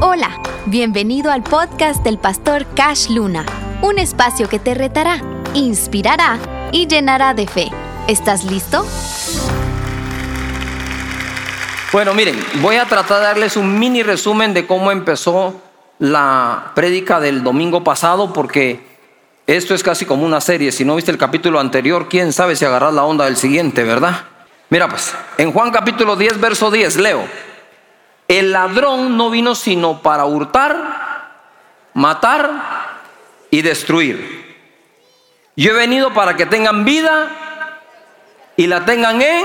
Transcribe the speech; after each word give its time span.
Hola, 0.00 0.42
bienvenido 0.66 1.32
al 1.32 1.42
podcast 1.42 2.04
del 2.04 2.18
pastor 2.18 2.66
Cash 2.74 3.08
Luna, 3.08 3.46
un 3.80 3.98
espacio 3.98 4.46
que 4.46 4.58
te 4.58 4.74
retará, 4.74 5.22
inspirará 5.54 6.38
y 6.70 6.86
llenará 6.86 7.32
de 7.32 7.46
fe. 7.46 7.70
¿Estás 8.06 8.44
listo? 8.44 8.84
Bueno, 11.92 12.12
miren, 12.12 12.38
voy 12.60 12.76
a 12.76 12.84
tratar 12.84 13.20
de 13.20 13.24
darles 13.24 13.56
un 13.56 13.78
mini 13.78 14.02
resumen 14.02 14.52
de 14.52 14.66
cómo 14.66 14.92
empezó 14.92 15.62
la 15.98 16.72
prédica 16.74 17.18
del 17.18 17.42
domingo 17.42 17.82
pasado, 17.82 18.34
porque 18.34 18.86
esto 19.46 19.74
es 19.74 19.82
casi 19.82 20.04
como 20.04 20.26
una 20.26 20.42
serie. 20.42 20.72
Si 20.72 20.84
no 20.84 20.96
viste 20.96 21.10
el 21.10 21.16
capítulo 21.16 21.58
anterior, 21.58 22.06
quién 22.10 22.34
sabe 22.34 22.54
si 22.54 22.66
agarras 22.66 22.92
la 22.92 23.04
onda 23.04 23.24
del 23.24 23.38
siguiente, 23.38 23.82
¿verdad? 23.82 24.24
Mira 24.68 24.88
pues, 24.90 25.14
en 25.38 25.52
Juan 25.52 25.70
capítulo 25.70 26.16
10, 26.16 26.38
verso 26.38 26.70
10, 26.70 26.96
leo. 26.96 27.46
El 28.28 28.52
ladrón 28.52 29.16
no 29.16 29.30
vino 29.30 29.54
sino 29.54 30.02
para 30.02 30.24
hurtar, 30.24 31.32
matar 31.94 32.50
y 33.50 33.62
destruir. 33.62 34.44
Yo 35.56 35.70
he 35.72 35.74
venido 35.74 36.12
para 36.12 36.36
que 36.36 36.46
tengan 36.46 36.84
vida 36.84 37.30
y 38.56 38.66
la 38.66 38.84
tengan 38.84 39.22
en 39.22 39.44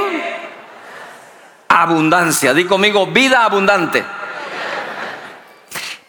abundancia. 1.67 2.53
Di 2.53 2.65
conmigo, 2.65 3.07
vida 3.07 3.45
abundante. 3.45 4.03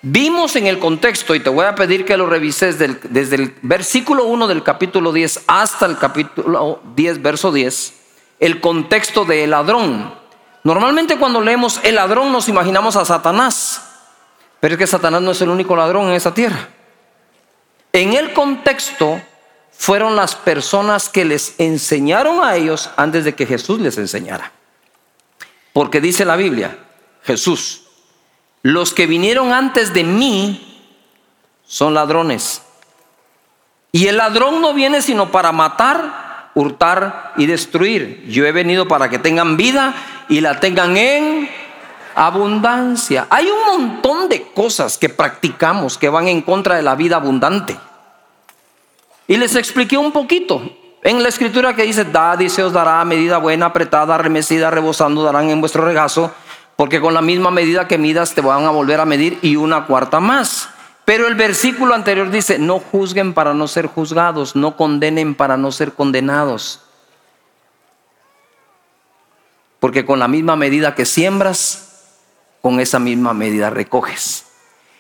Vimos 0.05 0.57
en 0.57 0.67
el 0.67 0.81
contexto, 0.81 1.33
y 1.37 1.41
te 1.41 1.49
voy 1.49 1.65
a 1.65 1.77
pedir 1.77 2.05
que 2.05 2.17
lo 2.17 2.27
revises 2.27 2.77
desde 2.77 3.37
el 3.37 3.55
versículo 3.63 4.25
1 4.25 4.49
del 4.49 4.65
capítulo 4.65 5.13
10 5.13 5.45
hasta 5.47 5.87
el 5.87 5.97
capítulo 5.97 6.81
10, 6.97 7.23
verso 7.23 7.53
10, 7.53 7.95
el 8.41 8.61
contexto 8.61 9.25
del 9.25 9.51
ladrón. 9.51 10.22
Normalmente 10.65 11.19
cuando 11.19 11.41
leemos 11.41 11.81
el 11.83 11.97
ladrón 11.97 12.31
nos 12.31 12.49
imaginamos 12.49 12.97
a 12.97 13.05
Satanás, 13.05 13.83
pero 14.61 14.75
es 14.75 14.79
que 14.79 14.87
Satanás 14.87 15.23
no 15.23 15.33
es 15.33 15.41
el 15.41 15.49
único 15.49 15.75
ladrón 15.75 16.09
en 16.09 16.15
esa 16.15 16.33
tierra. 16.33 16.69
En 17.93 18.13
el 18.13 18.33
contexto 18.33 19.21
fueron 19.73 20.15
las 20.15 20.35
personas 20.35 21.09
que 21.09 21.25
les 21.25 21.59
enseñaron 21.59 22.45
a 22.45 22.55
ellos 22.55 22.91
antes 22.97 23.25
de 23.25 23.35
que 23.35 23.47
Jesús 23.47 23.81
les 23.81 23.99
enseñara. 23.99 24.53
Porque 25.73 26.01
dice 26.01 26.25
la 26.25 26.37
Biblia, 26.37 26.79
Jesús, 27.25 27.83
los 28.63 28.93
que 28.93 29.07
vinieron 29.07 29.53
antes 29.53 29.93
de 29.93 30.05
mí 30.05 30.81
son 31.65 31.95
ladrones. 31.95 32.63
Y 33.91 34.07
el 34.07 34.19
ladrón 34.19 34.61
no 34.61 34.73
viene 34.73 35.03
sino 35.03 35.33
para 35.33 35.51
matar, 35.51 36.51
hurtar 36.55 37.33
y 37.37 37.47
destruir. 37.47 38.25
Yo 38.29 38.47
he 38.47 38.53
venido 38.53 38.87
para 38.87 39.11
que 39.11 39.19
tengan 39.19 39.57
vida 39.57 39.95
y 40.29 40.41
la 40.41 40.61
tengan 40.61 40.97
en 40.97 41.49
abundancia. 42.15 43.27
Hay 43.31 43.49
un 43.49 43.65
montón 43.67 44.29
de 44.29 44.43
cosas 44.53 44.99
que 44.99 45.09
practicamos 45.09 45.99
que 45.99 46.09
van 46.09 46.29
en 46.29 46.43
contra 46.43 46.77
de 46.77 46.83
la 46.83 46.95
vida 46.95 47.17
abundante. 47.17 47.77
Y 49.27 49.37
les 49.37 49.55
expliqué 49.57 49.97
un 49.97 50.13
poquito. 50.13 50.63
En 51.03 51.23
la 51.23 51.29
escritura 51.29 51.75
que 51.75 51.83
dice, 51.83 52.05
da, 52.05 52.37
dice, 52.37 52.63
os 52.63 52.73
dará 52.73 53.05
medida 53.05 53.39
buena, 53.39 53.67
apretada, 53.67 54.19
remecida, 54.19 54.71
rebosando, 54.71 55.23
darán 55.23 55.51
en 55.51 55.61
vuestro 55.61 55.85
regazo, 55.85 56.31
porque 56.77 57.01
con 57.01 57.15
la 57.15 57.23
misma 57.23 57.51
medida 57.51 57.89
que 57.89 57.99
midas 57.99 58.35
te 58.35 58.41
van 58.41 58.65
a 58.65 58.71
volver 58.71 59.01
a 59.01 59.05
medir 59.05 59.39
y 59.43 59.57
una 59.57 59.87
cuarta 59.87 60.21
más. 60.21 60.69
Pero 61.05 61.27
el 61.27 61.35
versículo 61.35 61.95
anterior 61.95 62.31
dice, 62.31 62.59
no 62.59 62.79
juzguen 62.79 63.35
para 63.35 63.53
no 63.55 63.67
ser 63.67 63.87
juzgados, 63.87 64.55
no 64.55 64.77
condenen 64.77 65.35
para 65.35 65.57
no 65.57 65.73
ser 65.73 65.93
condenados. 65.93 66.81
Porque 69.83 70.07
con 70.07 70.21
la 70.21 70.29
misma 70.29 70.55
medida 70.55 70.95
que 70.95 71.05
siembras, 71.05 72.05
con 72.61 72.79
esa 72.79 73.01
misma 73.01 73.35
medida 73.35 73.69
recoges. 73.69 74.45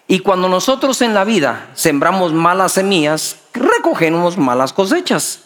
Y 0.08 0.18
cuando 0.18 0.48
nosotros 0.48 1.02
en 1.02 1.14
la 1.14 1.22
vida 1.22 1.68
sembramos 1.74 2.32
malas 2.32 2.72
semillas, 2.72 3.36
recogemos 3.54 4.36
malas 4.38 4.72
cosechas. 4.72 5.44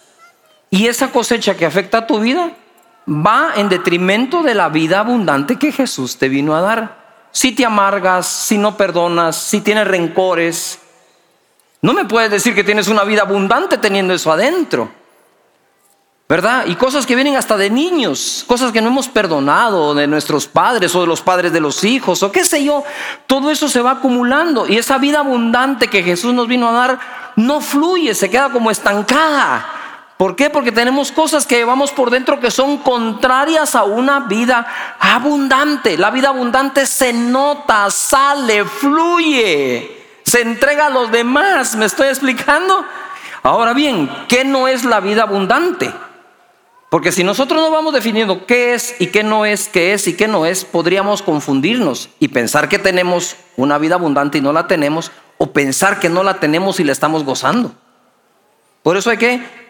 Y 0.71 0.87
esa 0.87 1.13
cosecha 1.13 1.55
que 1.55 1.67
afecta 1.67 1.99
a 1.99 2.07
tu 2.07 2.19
vida 2.19 2.53
va 3.07 3.53
en 3.57 3.69
detrimento 3.69 4.43
de 4.43 4.55
la 4.55 4.71
vida 4.71 5.01
abundante 5.01 5.59
que 5.59 5.71
Jesús 5.71 6.17
te 6.17 6.31
vino 6.31 6.57
a 6.57 6.63
dar 6.63 7.29
si 7.31 7.53
te 7.53 7.67
amargas, 7.67 8.27
si 8.27 8.57
no 8.57 8.79
perdonas, 8.79 9.37
si 9.37 9.61
tienes 9.61 9.87
rencores. 9.87 10.79
No 11.83 11.93
me 11.93 12.07
puedes 12.07 12.31
decir 12.31 12.55
que 12.55 12.65
tienes 12.65 12.89
una 12.89 13.05
vida 13.05 13.21
abundante 13.21 13.77
teniendo 13.77 14.15
eso 14.15 14.33
adentro. 14.33 14.91
¿Verdad? 16.29 16.65
Y 16.67 16.75
cosas 16.75 17.07
que 17.07 17.15
vienen 17.15 17.37
hasta 17.37 17.57
de 17.57 17.71
niños, 17.71 18.45
cosas 18.49 18.73
que 18.73 18.81
no 18.81 18.89
hemos 18.89 19.07
perdonado 19.07 19.95
de 19.95 20.09
nuestros 20.09 20.49
padres 20.49 20.93
o 20.97 21.03
de 21.03 21.07
los 21.07 21.23
padres 21.23 21.53
de 21.53 21.61
los 21.61 21.85
hijos 21.85 22.21
o 22.25 22.33
qué 22.33 22.45
sé 22.45 22.65
yo. 22.65 22.83
Todo 23.29 23.49
eso 23.53 23.69
se 23.69 23.81
va 23.81 23.93
acumulando 23.93 24.67
y 24.67 24.77
esa 24.77 24.99
vida 24.99 25.21
abundante 25.21 25.87
que 25.87 26.03
Jesús 26.03 26.35
nos 26.35 26.49
vino 26.49 26.69
a 26.69 26.73
dar 26.73 26.99
no 27.37 27.61
fluye, 27.61 28.13
se 28.13 28.29
queda 28.29 28.51
como 28.51 28.73
estancada. 28.73 29.67
¿Por 30.17 30.35
qué? 30.35 30.51
Porque 30.51 30.73
tenemos 30.73 31.13
cosas 31.13 31.47
que 31.47 31.59
llevamos 31.59 31.93
por 31.93 32.11
dentro 32.11 32.41
que 32.41 32.51
son 32.51 32.79
contrarias 32.79 33.77
a 33.77 33.85
una 33.85 34.21
vida 34.21 34.67
abundante. 34.99 35.97
La 35.97 36.11
vida 36.11 36.31
abundante 36.31 36.87
se 36.87 37.13
nota, 37.13 37.89
sale, 37.91 38.65
fluye, 38.65 40.21
se 40.25 40.41
entrega 40.41 40.87
a 40.87 40.91
los 40.91 41.13
demás. 41.13 41.77
¿Me 41.77 41.85
estoy 41.85 42.09
explicando? 42.09 42.85
Ahora 43.45 43.75
bien, 43.75 44.11
¿qué 44.27 44.45
no 44.45 44.67
es 44.67 44.85
la 44.85 44.99
vida 44.99 45.23
abundante? 45.23 45.93
Porque 46.89 47.13
si 47.13 47.25
nosotros 47.25 47.61
no 47.61 47.71
vamos 47.71 47.93
definiendo 47.93 48.47
qué 48.47 48.75
es 48.75 48.95
y 49.01 49.09
qué 49.09 49.23
no 49.23 49.45
es, 49.45 49.69
qué 49.69 49.93
es 49.93 50.07
y 50.07 50.15
qué 50.15 50.29
no 50.29 50.47
es, 50.47 50.65
podríamos 50.65 51.21
confundirnos 51.21 52.11
y 52.21 52.29
pensar 52.29 52.69
que 52.69 52.79
tenemos 52.79 53.37
una 53.57 53.79
vida 53.79 53.97
abundante 53.97 54.39
y 54.39 54.41
no 54.41 54.53
la 54.53 54.69
tenemos, 54.69 55.11
o 55.39 55.53
pensar 55.53 55.99
que 55.99 56.09
no 56.09 56.23
la 56.23 56.41
tenemos 56.41 56.81
y 56.81 56.85
la 56.85 56.93
estamos 56.93 57.25
gozando. 57.25 57.75
Por 58.83 58.97
eso 58.97 59.11
hay 59.11 59.19
que 59.19 59.67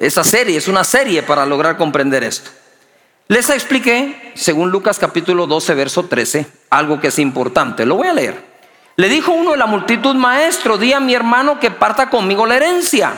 esa 0.00 0.24
serie 0.24 0.56
es 0.56 0.66
una 0.66 0.82
serie 0.82 1.22
para 1.22 1.44
lograr 1.44 1.76
comprender 1.76 2.24
esto. 2.24 2.50
Les 3.28 3.50
expliqué, 3.50 4.32
según 4.34 4.70
Lucas 4.70 4.98
capítulo 4.98 5.46
12, 5.46 5.74
verso 5.74 6.06
13, 6.06 6.46
algo 6.70 6.98
que 6.98 7.08
es 7.08 7.18
importante. 7.18 7.84
Lo 7.84 7.96
voy 7.96 8.08
a 8.08 8.14
leer. 8.14 8.42
Le 8.96 9.10
dijo 9.10 9.32
uno 9.32 9.50
de 9.50 9.58
la 9.58 9.66
multitud, 9.66 10.14
maestro, 10.14 10.78
di 10.78 10.94
a 10.94 11.00
mi 11.00 11.14
hermano 11.14 11.60
que 11.60 11.70
parta 11.70 12.08
conmigo 12.08 12.46
la 12.46 12.56
herencia. 12.56 13.12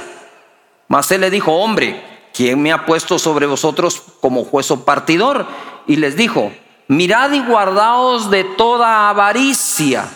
Mas 0.88 1.08
él 1.12 1.20
le 1.20 1.30
dijo, 1.30 1.52
hombre, 1.52 2.02
¿quién 2.32 2.62
me 2.62 2.72
ha 2.72 2.86
puesto 2.86 3.18
sobre 3.18 3.46
vosotros 3.46 4.02
como 4.20 4.44
juez 4.44 4.70
o 4.70 4.84
partidor? 4.84 5.46
Y 5.86 5.96
les 5.96 6.16
dijo, 6.16 6.52
mirad 6.88 7.32
y 7.32 7.40
guardaos 7.40 8.30
de 8.30 8.44
toda 8.44 9.08
avaricia 9.08 10.08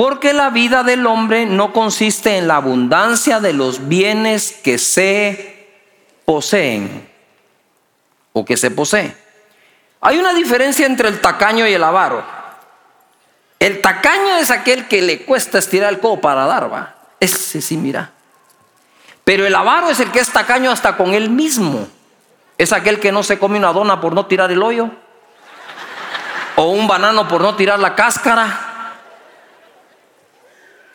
porque 0.00 0.32
la 0.32 0.48
vida 0.48 0.82
del 0.82 1.06
hombre 1.06 1.44
no 1.44 1.74
consiste 1.74 2.38
en 2.38 2.48
la 2.48 2.56
abundancia 2.56 3.38
de 3.38 3.52
los 3.52 3.86
bienes 3.86 4.52
que 4.64 4.78
se 4.78 5.68
poseen 6.24 7.06
o 8.32 8.42
que 8.42 8.56
se 8.56 8.70
posee. 8.70 9.14
Hay 10.00 10.16
una 10.16 10.32
diferencia 10.32 10.86
entre 10.86 11.10
el 11.10 11.20
tacaño 11.20 11.68
y 11.68 11.74
el 11.74 11.84
avaro. 11.84 12.24
El 13.58 13.82
tacaño 13.82 14.38
es 14.38 14.50
aquel 14.50 14.88
que 14.88 15.02
le 15.02 15.26
cuesta 15.26 15.58
estirar 15.58 15.92
el 15.92 16.00
codo 16.00 16.18
para 16.18 16.46
dar, 16.46 16.72
va. 16.72 16.94
Ese 17.20 17.60
sí, 17.60 17.76
mira. 17.76 18.10
Pero 19.30 19.46
el 19.46 19.54
avaro 19.54 19.90
es 19.90 20.00
el 20.00 20.10
que 20.10 20.18
es 20.18 20.32
tacaño 20.32 20.72
hasta 20.72 20.96
con 20.96 21.14
él 21.14 21.30
mismo. 21.30 21.86
Es 22.58 22.72
aquel 22.72 22.98
que 22.98 23.12
no 23.12 23.22
se 23.22 23.38
come 23.38 23.58
una 23.58 23.72
dona 23.72 24.00
por 24.00 24.12
no 24.12 24.26
tirar 24.26 24.50
el 24.50 24.60
hoyo. 24.60 24.90
O 26.56 26.70
un 26.70 26.88
banano 26.88 27.28
por 27.28 27.40
no 27.40 27.54
tirar 27.54 27.78
la 27.78 27.94
cáscara 27.94 28.66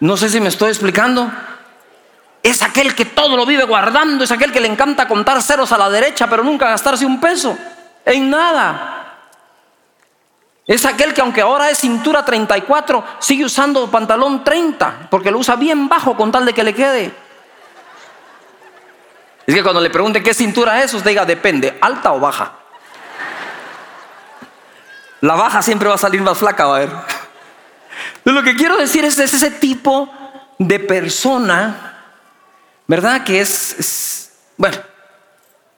no 0.02 0.18
sé 0.18 0.28
si 0.28 0.42
me 0.42 0.50
estoy 0.50 0.70
explicando. 0.72 1.32
Es 2.44 2.62
aquel 2.62 2.94
que 2.94 3.06
todo 3.06 3.38
lo 3.38 3.46
vive 3.46 3.64
guardando, 3.64 4.26
es 4.26 4.32
aquel 4.32 4.52
que 4.52 4.60
le 4.60 4.68
encanta 4.68 5.08
contar 5.08 5.42
ceros 5.42 5.72
a 5.72 5.78
la 5.78 5.90
derecha, 5.90 6.30
pero 6.30 6.44
nunca 6.44 6.68
gastarse 6.68 7.06
un 7.06 7.22
peso 7.22 7.58
en 8.04 8.30
nada. 8.30 9.22
Es 10.68 10.84
aquel 10.86 11.14
que 11.14 11.22
aunque 11.22 11.40
ahora 11.40 11.70
es 11.70 11.78
cintura 11.78 12.26
34, 12.26 13.04
sigue 13.20 13.46
usando 13.46 13.90
pantalón 13.90 14.44
30, 14.44 15.08
porque 15.10 15.32
lo 15.32 15.40
usa 15.40 15.56
bien 15.56 15.88
bajo 15.88 16.18
con 16.18 16.32
tal 16.32 16.46
de 16.46 16.54
que 16.54 16.64
le 16.66 16.76
quede. 16.76 17.25
Es 19.46 19.54
que 19.54 19.64
cuando 19.64 19.82
le 19.82 19.90
pregunte 19.90 20.24
qué 20.24 20.34
cintura 20.34 20.84
es, 20.84 20.94
usted 20.94 21.12
diga, 21.12 21.26
depende, 21.26 21.78
alta 21.82 22.14
o 22.14 22.20
baja. 22.20 22.54
La 25.22 25.36
baja 25.36 25.62
siempre 25.62 25.88
va 25.88 25.96
a 25.96 26.00
salir 26.00 26.22
más 26.22 26.38
flaca, 26.38 26.66
va 26.66 26.78
a 26.78 26.80
ver. 26.80 26.90
Lo 28.24 28.44
que 28.44 28.56
quiero 28.56 28.78
decir 28.78 29.06
es, 29.06 29.18
es 29.20 29.34
ese 29.34 29.52
tipo 29.52 30.10
de 30.58 30.80
persona, 30.80 31.96
¿verdad? 32.88 33.24
Que 33.24 33.40
es, 33.40 34.32
bueno, 34.58 34.78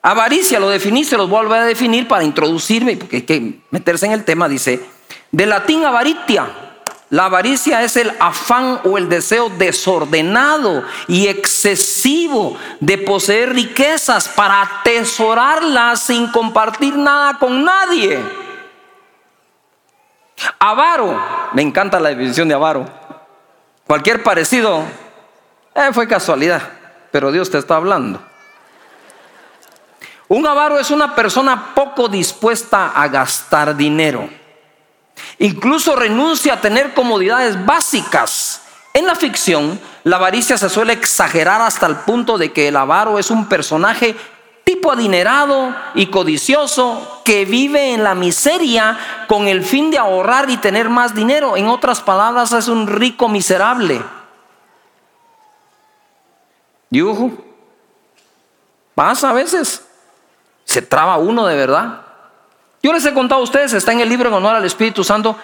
avaricia, 0.02 0.58
lo 0.60 0.70
definí, 0.70 1.04
se 1.04 1.16
los 1.16 1.28
vuelvo 1.28 1.54
a 1.54 1.64
definir 1.64 2.08
para 2.08 2.24
introducirme, 2.24 2.96
porque 2.96 3.16
hay 3.16 3.22
que 3.22 3.60
meterse 3.70 4.06
en 4.06 4.12
el 4.12 4.24
tema, 4.24 4.48
dice, 4.48 4.80
de 5.30 5.46
latín 5.46 5.84
avaritia. 5.84 6.67
La 7.10 7.24
avaricia 7.24 7.82
es 7.82 7.96
el 7.96 8.12
afán 8.20 8.80
o 8.84 8.98
el 8.98 9.08
deseo 9.08 9.48
desordenado 9.48 10.84
y 11.06 11.26
excesivo 11.26 12.58
de 12.80 12.98
poseer 12.98 13.54
riquezas 13.54 14.28
para 14.28 14.60
atesorarlas 14.60 16.02
sin 16.02 16.30
compartir 16.30 16.96
nada 16.96 17.38
con 17.38 17.64
nadie. 17.64 18.22
Avaro 20.58 21.18
me 21.52 21.62
encanta 21.62 21.98
la 21.98 22.10
definición 22.10 22.46
de 22.46 22.54
avaro. 22.54 22.84
Cualquier 23.86 24.22
parecido 24.22 24.82
eh, 25.74 25.88
fue 25.92 26.06
casualidad, 26.06 26.62
pero 27.10 27.32
Dios 27.32 27.50
te 27.50 27.56
está 27.56 27.76
hablando. 27.76 28.20
Un 30.28 30.46
avaro 30.46 30.78
es 30.78 30.90
una 30.90 31.14
persona 31.14 31.74
poco 31.74 32.06
dispuesta 32.06 32.92
a 32.94 33.08
gastar 33.08 33.74
dinero. 33.74 34.28
Incluso 35.38 35.96
renuncia 35.96 36.54
a 36.54 36.60
tener 36.60 36.94
comodidades 36.94 37.64
básicas. 37.64 38.62
En 38.94 39.06
la 39.06 39.14
ficción, 39.14 39.78
la 40.04 40.16
avaricia 40.16 40.58
se 40.58 40.68
suele 40.68 40.92
exagerar 40.92 41.60
hasta 41.60 41.86
el 41.86 41.96
punto 41.96 42.38
de 42.38 42.52
que 42.52 42.68
el 42.68 42.76
avaro 42.76 43.18
es 43.18 43.30
un 43.30 43.48
personaje 43.48 44.16
tipo 44.64 44.92
adinerado 44.92 45.74
y 45.94 46.08
codicioso 46.08 47.22
que 47.24 47.44
vive 47.44 47.94
en 47.94 48.04
la 48.04 48.14
miseria 48.14 48.98
con 49.26 49.48
el 49.48 49.64
fin 49.64 49.90
de 49.90 49.98
ahorrar 49.98 50.50
y 50.50 50.58
tener 50.58 50.90
más 50.90 51.14
dinero. 51.14 51.56
En 51.56 51.68
otras 51.68 52.00
palabras, 52.00 52.52
es 52.52 52.68
un 52.68 52.86
rico 52.86 53.28
miserable. 53.28 54.02
Yuhu. 56.90 57.44
Pasa 58.94 59.30
a 59.30 59.32
veces. 59.32 59.86
Se 60.64 60.82
traba 60.82 61.16
uno 61.16 61.46
de 61.46 61.56
verdad. 61.56 62.07
Yo 62.82 62.92
les 62.92 63.04
he 63.04 63.12
contado 63.12 63.40
a 63.40 63.44
ustedes, 63.44 63.72
está 63.72 63.92
en 63.92 64.00
el 64.00 64.08
libro 64.08 64.28
en 64.28 64.34
honor 64.34 64.54
al 64.54 64.64
Espíritu 64.64 65.02
Santo, 65.02 65.36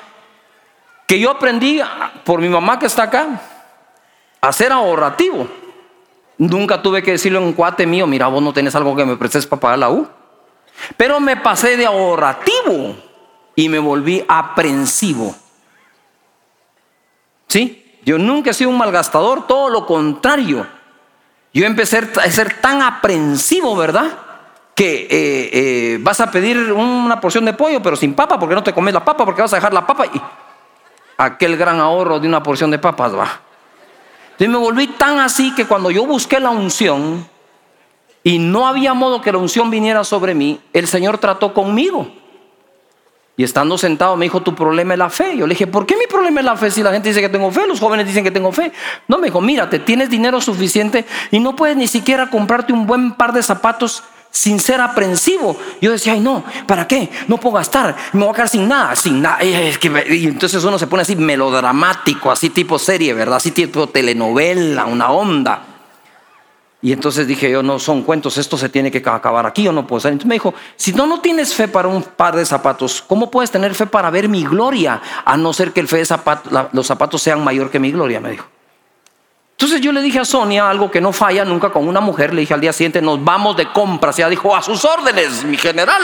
que 1.06 1.18
yo 1.18 1.30
aprendí 1.30 1.80
por 2.24 2.40
mi 2.40 2.48
mamá 2.48 2.78
que 2.78 2.86
está 2.86 3.04
acá 3.04 3.40
a 4.40 4.52
ser 4.52 4.72
ahorrativo. 4.72 5.48
Nunca 6.38 6.82
tuve 6.82 7.02
que 7.02 7.12
decirle 7.12 7.38
a 7.38 7.40
un 7.40 7.52
cuate 7.52 7.86
mío, 7.86 8.06
mira, 8.06 8.26
vos 8.28 8.42
no 8.42 8.52
tenés 8.52 8.74
algo 8.74 8.94
que 8.94 9.04
me 9.04 9.16
prestes 9.16 9.46
para 9.46 9.60
pagar 9.60 9.78
la 9.78 9.90
U. 9.90 10.08
Pero 10.96 11.20
me 11.20 11.36
pasé 11.36 11.76
de 11.76 11.86
ahorrativo 11.86 12.96
y 13.54 13.68
me 13.68 13.78
volví 13.78 14.24
aprensivo. 14.28 15.34
¿Sí? 17.48 18.00
Yo 18.04 18.18
nunca 18.18 18.50
he 18.50 18.54
sido 18.54 18.70
un 18.70 18.78
malgastador, 18.78 19.46
todo 19.46 19.70
lo 19.70 19.86
contrario. 19.86 20.66
Yo 21.52 21.64
empecé 21.66 21.98
a 21.98 22.30
ser 22.30 22.60
tan 22.60 22.82
aprensivo, 22.82 23.76
¿verdad? 23.76 24.23
Que 24.74 25.02
eh, 25.02 25.50
eh, 25.52 25.98
vas 26.00 26.20
a 26.20 26.30
pedir 26.30 26.72
una 26.72 27.20
porción 27.20 27.44
de 27.44 27.52
pollo, 27.52 27.80
pero 27.80 27.96
sin 27.96 28.14
papa, 28.14 28.38
porque 28.38 28.54
no 28.54 28.62
te 28.62 28.72
comes 28.72 28.92
la 28.92 29.04
papa, 29.04 29.24
porque 29.24 29.40
vas 29.40 29.52
a 29.52 29.56
dejar 29.56 29.72
la 29.72 29.86
papa 29.86 30.06
y 30.06 30.20
aquel 31.16 31.56
gran 31.56 31.80
ahorro 31.80 32.18
de 32.18 32.28
una 32.28 32.42
porción 32.42 32.70
de 32.70 32.78
papas 32.78 33.14
va. 33.14 33.40
Entonces 34.32 34.48
me 34.48 34.56
volví 34.56 34.88
tan 34.88 35.20
así 35.20 35.54
que 35.54 35.64
cuando 35.64 35.90
yo 35.90 36.04
busqué 36.06 36.40
la 36.40 36.50
unción 36.50 37.28
y 38.24 38.38
no 38.38 38.66
había 38.66 38.94
modo 38.94 39.20
que 39.20 39.30
la 39.30 39.38
unción 39.38 39.70
viniera 39.70 40.02
sobre 40.02 40.34
mí, 40.34 40.60
el 40.72 40.88
Señor 40.88 41.18
trató 41.18 41.54
conmigo. 41.54 42.10
Y 43.36 43.42
estando 43.42 43.76
sentado 43.76 44.16
me 44.16 44.26
dijo, 44.26 44.42
tu 44.42 44.54
problema 44.54 44.94
es 44.94 44.98
la 44.98 45.10
fe. 45.10 45.36
Yo 45.36 45.46
le 45.46 45.54
dije, 45.54 45.66
¿por 45.66 45.86
qué 45.86 45.96
mi 45.96 46.06
problema 46.06 46.40
es 46.40 46.46
la 46.46 46.56
fe 46.56 46.70
si 46.70 46.82
la 46.82 46.92
gente 46.92 47.08
dice 47.08 47.20
que 47.20 47.28
tengo 47.28 47.50
fe? 47.50 47.66
Los 47.66 47.80
jóvenes 47.80 48.06
dicen 48.06 48.22
que 48.22 48.30
tengo 48.30 48.52
fe. 48.52 48.72
No, 49.08 49.18
me 49.18 49.26
dijo, 49.26 49.40
mírate, 49.40 49.80
tienes 49.80 50.08
dinero 50.08 50.40
suficiente 50.40 51.04
y 51.30 51.40
no 51.40 51.56
puedes 51.56 51.76
ni 51.76 51.88
siquiera 51.88 52.30
comprarte 52.30 52.72
un 52.72 52.86
buen 52.86 53.14
par 53.14 53.32
de 53.32 53.42
zapatos 53.42 54.04
sin 54.34 54.58
ser 54.58 54.80
aprensivo. 54.80 55.56
Yo 55.80 55.92
decía, 55.92 56.12
ay 56.12 56.20
no, 56.20 56.42
¿para 56.66 56.88
qué? 56.88 57.08
No 57.28 57.38
puedo 57.38 57.54
gastar, 57.54 57.94
me 58.12 58.24
voy 58.24 58.30
a 58.30 58.34
quedar 58.34 58.48
sin 58.48 58.68
nada, 58.68 58.96
sin 58.96 59.22
nada. 59.22 59.44
Y 59.44 60.24
entonces 60.24 60.62
uno 60.64 60.76
se 60.76 60.88
pone 60.88 61.02
así 61.02 61.14
melodramático, 61.14 62.32
así 62.32 62.50
tipo 62.50 62.76
serie, 62.76 63.14
¿verdad? 63.14 63.36
Así 63.36 63.52
tipo 63.52 63.88
telenovela, 63.88 64.86
una 64.86 65.12
onda. 65.12 65.62
Y 66.82 66.92
entonces 66.92 67.28
dije 67.28 67.48
yo, 67.48 67.62
no 67.62 67.78
son 67.78 68.02
cuentos, 68.02 68.36
esto 68.36 68.58
se 68.58 68.68
tiene 68.68 68.90
que 68.90 68.98
acabar 68.98 69.46
aquí, 69.46 69.68
o 69.68 69.72
no 69.72 69.86
puedo 69.86 70.00
ser. 70.00 70.12
Entonces 70.12 70.28
me 70.28 70.34
dijo, 70.34 70.52
si 70.74 70.92
no, 70.92 71.06
no 71.06 71.20
tienes 71.20 71.54
fe 71.54 71.68
para 71.68 71.86
un 71.86 72.02
par 72.02 72.34
de 72.34 72.44
zapatos, 72.44 73.04
¿cómo 73.06 73.30
puedes 73.30 73.52
tener 73.52 73.72
fe 73.74 73.86
para 73.86 74.10
ver 74.10 74.28
mi 74.28 74.44
gloria? 74.44 75.00
A 75.24 75.36
no 75.36 75.52
ser 75.52 75.72
que 75.72 75.78
el 75.78 75.86
fe 75.86 75.98
de 75.98 76.06
los 76.72 76.86
zapatos 76.86 77.22
sean 77.22 77.42
mayor 77.44 77.70
que 77.70 77.78
mi 77.78 77.92
gloria, 77.92 78.20
me 78.20 78.32
dijo. 78.32 78.46
Entonces 79.64 79.80
yo 79.80 79.92
le 79.92 80.02
dije 80.02 80.18
a 80.18 80.26
Sonia 80.26 80.68
algo 80.68 80.90
que 80.90 81.00
no 81.00 81.10
falla 81.10 81.42
nunca 81.42 81.70
con 81.70 81.88
una 81.88 82.02
mujer. 82.02 82.34
Le 82.34 82.42
dije 82.42 82.52
al 82.52 82.60
día 82.60 82.70
siguiente, 82.74 83.00
nos 83.00 83.24
vamos 83.24 83.56
de 83.56 83.72
compras. 83.72 84.18
Ella 84.18 84.28
dijo, 84.28 84.54
a 84.54 84.60
sus 84.60 84.84
órdenes, 84.84 85.42
mi 85.42 85.56
general. 85.56 86.02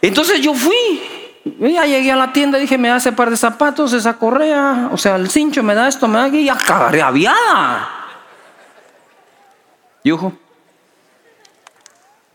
Entonces 0.00 0.40
yo 0.40 0.54
fui. 0.54 1.02
Ya 1.60 1.84
llegué 1.84 2.10
a 2.10 2.16
la 2.16 2.32
tienda 2.32 2.56
y 2.56 2.62
dije, 2.62 2.78
me 2.78 2.88
da 2.88 2.96
ese 2.96 3.12
par 3.12 3.28
de 3.28 3.36
zapatos, 3.36 3.92
esa 3.92 4.14
correa, 4.14 4.88
o 4.90 4.96
sea, 4.96 5.16
el 5.16 5.28
cincho, 5.28 5.62
me 5.62 5.74
da 5.74 5.88
esto, 5.88 6.08
me 6.08 6.16
da 6.18 6.24
aquí, 6.24 6.38
y 6.38 6.48
acabaré 6.48 7.02
aviada. 7.02 7.86
Y 10.04 10.12
ojo, 10.12 10.32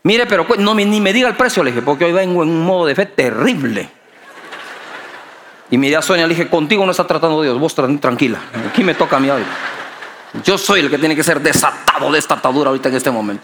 mire, 0.04 0.26
pero 0.26 0.46
no, 0.58 0.76
ni 0.76 1.00
me 1.00 1.12
diga 1.12 1.26
el 1.26 1.34
precio, 1.34 1.64
le 1.64 1.72
dije, 1.72 1.82
porque 1.82 2.04
hoy 2.04 2.12
vengo 2.12 2.44
en 2.44 2.50
un 2.50 2.64
modo 2.64 2.86
de 2.86 2.94
fe 2.94 3.06
terrible. 3.06 3.90
Y 5.72 5.78
miré 5.78 5.96
a 5.96 6.02
Sonia, 6.02 6.26
le 6.26 6.34
dije, 6.34 6.50
contigo 6.50 6.84
no 6.84 6.90
está 6.90 7.06
tratando 7.06 7.40
Dios, 7.40 7.58
vos 7.58 7.74
tranquila, 7.74 8.38
aquí 8.68 8.84
me 8.84 8.94
toca 8.94 9.16
a 9.16 9.20
mí. 9.20 9.30
Yo 10.44 10.58
soy 10.58 10.80
el 10.80 10.90
que 10.90 10.98
tiene 10.98 11.16
que 11.16 11.24
ser 11.24 11.40
desatado 11.40 12.12
de 12.12 12.18
esta 12.18 12.34
atadura 12.34 12.68
ahorita 12.68 12.90
en 12.90 12.96
este 12.96 13.10
momento. 13.10 13.42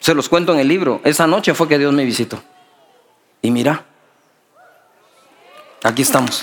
Se 0.00 0.14
los 0.14 0.30
cuento 0.30 0.54
en 0.54 0.60
el 0.60 0.68
libro. 0.68 1.02
Esa 1.04 1.26
noche 1.26 1.52
fue 1.52 1.68
que 1.68 1.78
Dios 1.78 1.92
me 1.92 2.02
visitó. 2.06 2.42
Y 3.42 3.50
mira, 3.50 3.84
aquí 5.82 6.00
estamos. 6.00 6.42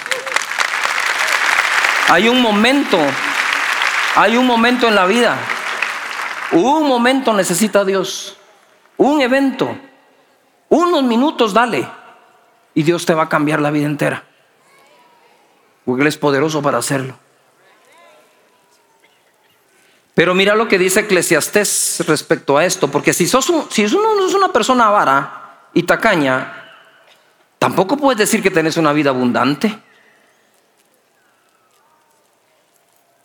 Hay 2.09 2.29
un 2.29 2.39
momento, 2.43 2.99
hay 4.17 4.37
un 4.37 4.45
momento 4.45 4.87
en 4.87 4.93
la 4.93 5.07
vida. 5.07 5.35
Un 6.51 6.87
momento 6.87 7.33
necesita 7.33 7.83
Dios. 7.83 8.37
Un 8.97 9.19
evento. 9.19 9.75
Unos 10.69 11.01
minutos, 11.01 11.55
dale 11.55 12.00
y 12.73 12.83
Dios 12.83 13.05
te 13.05 13.13
va 13.13 13.23
a 13.23 13.29
cambiar 13.29 13.61
la 13.61 13.71
vida 13.71 13.85
entera. 13.85 14.23
Porque 15.85 16.01
Él 16.01 16.07
es 16.07 16.17
poderoso 16.17 16.61
para 16.61 16.77
hacerlo. 16.77 17.17
Pero 20.13 20.35
mira 20.35 20.55
lo 20.55 20.67
que 20.67 20.77
dice 20.77 21.01
Eclesiastés 21.01 22.03
respecto 22.07 22.57
a 22.57 22.65
esto, 22.65 22.89
porque 22.89 23.13
si, 23.13 23.27
sos 23.27 23.51
si 23.69 23.83
es 23.83 23.93
una 23.93 24.51
persona 24.51 24.87
avara 24.87 25.69
y 25.73 25.83
tacaña, 25.83 26.75
tampoco 27.57 27.97
puedes 27.97 28.19
decir 28.19 28.43
que 28.43 28.51
tenés 28.51 28.77
una 28.77 28.93
vida 28.93 29.09
abundante. 29.09 29.79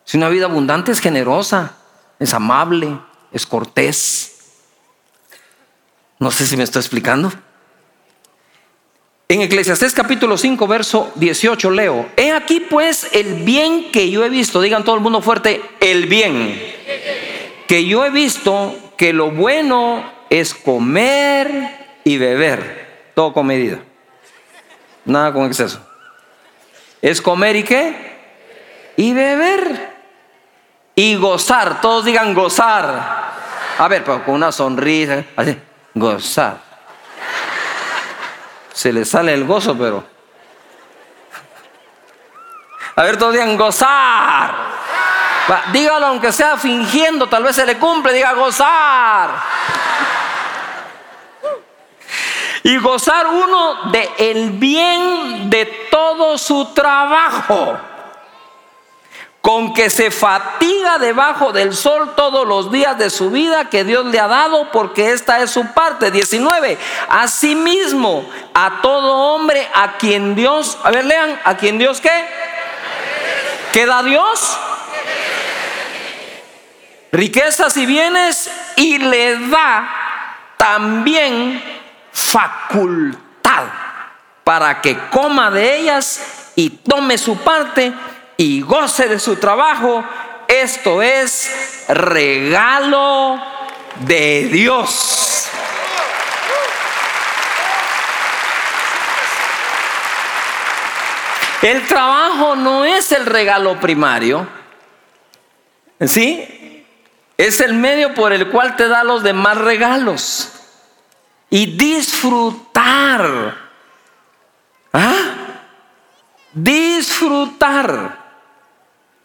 Si 0.04 0.16
una 0.16 0.28
vida 0.28 0.46
abundante 0.46 0.92
es 0.92 1.00
generosa, 1.00 1.74
es 2.20 2.32
amable, 2.32 2.98
es 3.32 3.44
cortés. 3.44 4.32
No 6.18 6.30
sé 6.30 6.46
si 6.46 6.56
me 6.56 6.62
estoy 6.62 6.80
explicando. 6.80 7.32
En 9.28 9.42
Eclesiastés 9.42 9.92
capítulo 9.92 10.38
5, 10.38 10.68
verso 10.68 11.10
18 11.16 11.72
leo, 11.72 12.08
he 12.16 12.30
aquí 12.30 12.60
pues 12.60 13.08
el 13.12 13.42
bien 13.42 13.90
que 13.90 14.08
yo 14.08 14.24
he 14.24 14.28
visto, 14.28 14.60
digan 14.60 14.84
todo 14.84 14.94
el 14.94 15.00
mundo 15.00 15.20
fuerte, 15.20 15.60
el 15.80 16.06
bien 16.06 16.62
que 17.66 17.84
yo 17.86 18.04
he 18.04 18.10
visto, 18.10 18.72
que 18.96 19.12
lo 19.12 19.32
bueno 19.32 20.08
es 20.30 20.54
comer 20.54 21.98
y 22.04 22.18
beber, 22.18 23.10
todo 23.16 23.32
con 23.32 23.48
medida, 23.48 23.80
nada 25.04 25.32
con 25.32 25.46
exceso. 25.46 25.84
Es 27.02 27.20
comer 27.20 27.56
y 27.56 27.64
qué? 27.64 27.96
Y 28.96 29.12
beber. 29.12 29.96
Y 30.94 31.16
gozar, 31.16 31.80
todos 31.80 32.04
digan 32.04 32.32
gozar. 32.32 33.32
A 33.76 33.88
ver, 33.88 34.04
con 34.04 34.22
una 34.28 34.52
sonrisa, 34.52 35.24
así, 35.34 35.56
gozar 35.94 36.65
se 38.76 38.92
le 38.92 39.06
sale 39.06 39.32
el 39.32 39.46
gozo, 39.46 39.74
pero... 39.74 40.04
A 42.94 43.02
ver, 43.04 43.16
todos 43.16 43.32
digan 43.32 43.56
gozar. 43.56 44.54
dígalo 45.72 46.08
aunque 46.08 46.30
sea 46.30 46.58
fingiendo, 46.58 47.26
tal 47.26 47.42
vez 47.42 47.56
se 47.56 47.64
le 47.64 47.78
cumple, 47.78 48.12
diga 48.12 48.34
gozar. 48.34 49.30
Y 52.64 52.76
gozar 52.76 53.28
uno 53.28 53.90
de 53.92 54.10
el 54.18 54.50
bien 54.50 55.48
de 55.48 55.88
todo 55.90 56.36
su 56.36 56.74
trabajo 56.74 57.78
con 59.46 59.72
que 59.74 59.90
se 59.90 60.10
fatiga 60.10 60.98
debajo 60.98 61.52
del 61.52 61.72
sol 61.72 62.14
todos 62.16 62.44
los 62.48 62.72
días 62.72 62.98
de 62.98 63.10
su 63.10 63.30
vida 63.30 63.66
que 63.66 63.84
Dios 63.84 64.04
le 64.06 64.18
ha 64.18 64.26
dado, 64.26 64.72
porque 64.72 65.12
esta 65.12 65.40
es 65.40 65.52
su 65.52 65.68
parte. 65.68 66.10
19. 66.10 66.76
Asimismo, 67.08 68.28
a 68.54 68.80
todo 68.82 69.14
hombre 69.14 69.70
a 69.72 69.98
quien 69.98 70.34
Dios, 70.34 70.76
a 70.82 70.90
ver, 70.90 71.04
lean, 71.04 71.40
a 71.44 71.56
quien 71.56 71.78
Dios 71.78 72.00
qué? 72.00 72.10
¿Qué 73.72 73.86
da 73.86 74.02
Dios? 74.02 74.58
Riquezas 77.12 77.76
y 77.76 77.86
bienes 77.86 78.50
y 78.74 78.98
le 78.98 79.38
da 79.48 79.88
también 80.56 81.62
facultad 82.10 83.66
para 84.42 84.80
que 84.80 84.98
coma 85.10 85.52
de 85.52 85.76
ellas 85.76 86.50
y 86.56 86.68
tome 86.70 87.16
su 87.16 87.36
parte 87.36 87.92
y 88.36 88.60
goce 88.60 89.08
de 89.08 89.18
su 89.18 89.36
trabajo. 89.36 90.04
Esto 90.48 91.02
es 91.02 91.84
regalo 91.88 93.40
de 94.00 94.48
Dios. 94.48 95.48
El 101.62 101.86
trabajo 101.86 102.54
no 102.54 102.84
es 102.84 103.10
el 103.12 103.26
regalo 103.26 103.80
primario. 103.80 104.46
¿Sí? 106.00 106.84
Es 107.36 107.60
el 107.60 107.74
medio 107.74 108.14
por 108.14 108.32
el 108.32 108.50
cual 108.50 108.76
te 108.76 108.86
da 108.86 109.02
los 109.02 109.22
demás 109.22 109.58
regalos. 109.58 110.52
Y 111.50 111.76
disfrutar. 111.76 113.56
¿Ah? 114.92 115.14
Disfrutar 116.52 118.25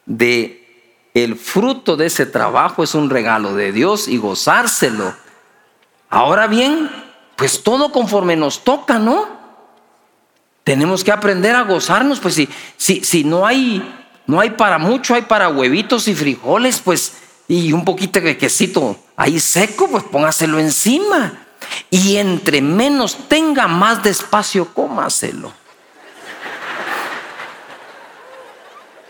de 0.06 0.62
el 1.14 1.36
fruto 1.36 1.98
de 1.98 2.06
ese 2.06 2.26
trabajo 2.26 2.84
es 2.84 2.96
un 2.96 3.10
regalo 3.10 3.56
de 3.56 3.72
Dios 3.72 4.08
y 4.08 4.18
gozárselo. 4.18 5.14
Ahora 6.10 6.48
bien, 6.48 6.90
pues 7.36 7.64
todo 7.64 7.92
conforme 7.92 8.36
nos 8.36 8.64
toca, 8.64 8.98
¿no? 8.98 9.28
Tenemos 10.64 11.04
que 11.04 11.12
aprender 11.12 11.56
a 11.56 11.64
gozarnos, 11.64 12.20
pues 12.20 12.36
si, 12.36 12.48
si, 12.78 13.04
si 13.04 13.24
no 13.24 13.46
hay, 13.46 13.84
no 14.28 14.40
hay 14.40 14.52
para 14.52 14.78
mucho, 14.78 15.16
hay 15.16 15.24
para 15.24 15.50
huevitos 15.50 16.08
y 16.08 16.16
frijoles, 16.16 16.80
pues, 16.80 17.14
y 17.48 17.74
un 17.74 17.84
poquito 17.84 18.22
de 18.22 18.38
quesito 18.38 18.96
ahí 19.18 19.40
seco, 19.40 19.90
pues 19.90 20.04
póngaselo 20.04 20.60
encima. 20.60 21.46
Y 21.90 22.18
entre 22.18 22.62
menos 22.62 23.28
tenga, 23.28 23.68
más 23.68 24.02
despacio 24.02 24.74
cómaselo. 24.74 25.52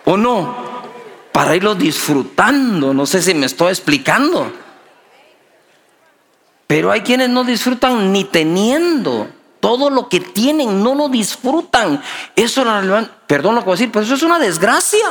¿O 0.06 0.18
no? 0.18 0.71
Para 1.32 1.56
irlo 1.56 1.76
disfrutando. 1.76 2.94
No 2.94 3.06
sé 3.06 3.22
si 3.22 3.34
me 3.34 3.46
estoy 3.46 3.70
explicando. 3.70 4.52
Pero 6.68 6.92
hay 6.92 7.02
quienes 7.02 7.30
no 7.30 7.44
disfrutan 7.44 8.12
ni 8.12 8.24
teniendo. 8.26 9.28
Todo 9.60 9.90
lo 9.90 10.10
que 10.10 10.20
tienen 10.20 10.84
no 10.84 10.96
lo 10.96 11.10
disfrutan. 11.10 12.02
Eso, 12.36 12.64
perdón 13.28 13.56
lo 13.56 13.62
que 13.62 13.66
voy 13.66 13.74
a 13.74 13.78
decir, 13.78 13.92
pero 13.92 14.06
eso 14.06 14.16
es 14.16 14.24
una 14.24 14.40
desgracia. 14.40 15.06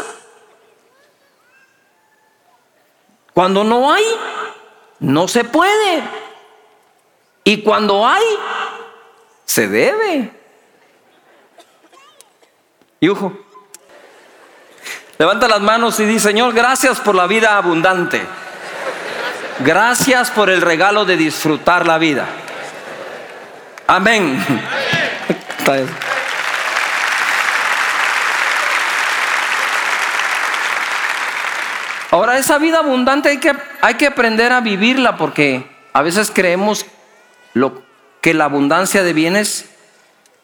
Cuando 3.32 3.62
no 3.62 3.92
hay, 3.92 4.04
no 4.98 5.28
se 5.28 5.44
puede. 5.44 6.02
Y 7.44 7.62
cuando 7.62 8.06
hay, 8.06 8.24
se 9.44 9.68
debe. 9.68 10.32
Y 13.00 13.08
ojo, 13.08 13.32
Levanta 15.20 15.48
las 15.48 15.60
manos 15.60 16.00
y 16.00 16.06
dice, 16.06 16.28
Señor, 16.28 16.54
gracias 16.54 16.98
por 16.98 17.14
la 17.14 17.26
vida 17.26 17.58
abundante. 17.58 18.22
Gracias 19.58 20.30
por 20.30 20.48
el 20.48 20.62
regalo 20.62 21.04
de 21.04 21.18
disfrutar 21.18 21.86
la 21.86 21.98
vida. 21.98 22.26
Amén. 23.86 24.42
Ahora, 32.10 32.38
esa 32.38 32.56
vida 32.56 32.78
abundante 32.78 33.28
hay 33.28 33.40
que, 33.40 33.52
hay 33.82 33.94
que 33.96 34.06
aprender 34.06 34.52
a 34.52 34.62
vivirla 34.62 35.18
porque 35.18 35.70
a 35.92 36.00
veces 36.00 36.32
creemos 36.34 36.86
lo, 37.52 37.82
que 38.22 38.32
la 38.32 38.46
abundancia 38.46 39.02
de 39.02 39.12
bienes 39.12 39.68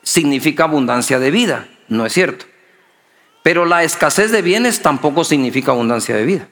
significa 0.02 0.64
abundancia 0.64 1.18
de 1.18 1.30
vida. 1.30 1.66
No 1.88 2.04
es 2.04 2.12
cierto. 2.12 2.44
Pero 3.46 3.64
la 3.64 3.84
escasez 3.84 4.32
de 4.32 4.42
bienes 4.42 4.82
tampoco 4.82 5.22
significa 5.22 5.70
abundancia 5.70 6.16
de 6.16 6.24
vida. 6.24 6.48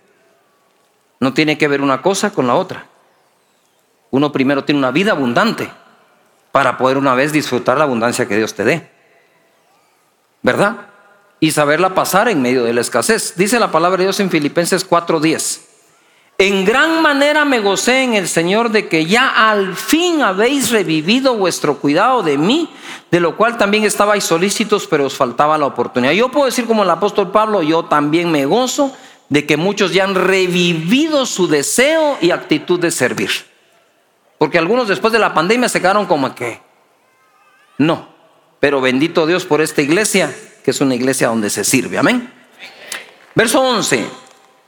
No 1.18 1.34
tiene 1.34 1.58
que 1.58 1.66
ver 1.66 1.80
una 1.80 2.00
cosa 2.02 2.30
con 2.30 2.46
la 2.46 2.54
otra. 2.54 2.86
Uno 4.12 4.30
primero 4.30 4.62
tiene 4.62 4.78
una 4.78 4.92
vida 4.92 5.10
abundante 5.10 5.68
para 6.52 6.78
poder 6.78 6.96
una 6.96 7.16
vez 7.16 7.32
disfrutar 7.32 7.78
la 7.78 7.82
abundancia 7.82 8.28
que 8.28 8.36
Dios 8.36 8.54
te 8.54 8.62
dé. 8.62 8.88
¿Verdad? 10.42 10.86
Y 11.40 11.50
saberla 11.50 11.96
pasar 11.96 12.28
en 12.28 12.40
medio 12.40 12.62
de 12.62 12.72
la 12.72 12.82
escasez. 12.82 13.34
Dice 13.34 13.58
la 13.58 13.72
palabra 13.72 13.96
de 13.96 14.04
Dios 14.04 14.20
en 14.20 14.30
Filipenses 14.30 14.88
4:10. 14.88 15.62
En 16.38 16.64
gran 16.64 17.02
manera 17.02 17.44
me 17.44 17.58
gocé 17.58 18.04
en 18.04 18.14
el 18.14 18.28
Señor 18.28 18.70
de 18.70 18.86
que 18.86 19.06
ya 19.06 19.50
al 19.50 19.74
fin 19.74 20.22
habéis 20.22 20.70
revivido 20.70 21.34
vuestro 21.34 21.78
cuidado 21.80 22.22
de 22.22 22.38
mí, 22.38 22.70
de 23.10 23.20
lo 23.20 23.36
cual 23.36 23.56
también 23.56 23.84
estabais 23.84 24.24
solícitos, 24.24 24.86
pero 24.86 25.06
os 25.06 25.14
faltaba 25.14 25.58
la 25.58 25.66
oportunidad. 25.66 26.12
Yo 26.12 26.30
puedo 26.30 26.46
decir 26.46 26.66
como 26.66 26.82
el 26.82 26.90
apóstol 26.90 27.30
Pablo, 27.30 27.62
yo 27.62 27.84
también 27.84 28.30
me 28.30 28.44
gozo 28.46 28.92
de 29.28 29.46
que 29.46 29.56
muchos 29.56 29.92
ya 29.92 30.04
han 30.04 30.14
revivido 30.14 31.26
su 31.26 31.48
deseo 31.48 32.18
y 32.20 32.30
actitud 32.30 32.80
de 32.80 32.90
servir. 32.90 33.30
Porque 34.38 34.58
algunos 34.58 34.88
después 34.88 35.12
de 35.12 35.18
la 35.18 35.32
pandemia 35.32 35.68
se 35.68 35.80
quedaron 35.80 36.06
como 36.06 36.34
que, 36.34 36.60
no, 37.78 38.08
pero 38.60 38.80
bendito 38.80 39.26
Dios 39.26 39.44
por 39.44 39.60
esta 39.60 39.82
iglesia, 39.82 40.34
que 40.64 40.70
es 40.70 40.80
una 40.80 40.94
iglesia 40.94 41.28
donde 41.28 41.50
se 41.50 41.64
sirve. 41.64 41.98
Amén. 41.98 42.32
Verso 43.34 43.60
11. 43.60 44.06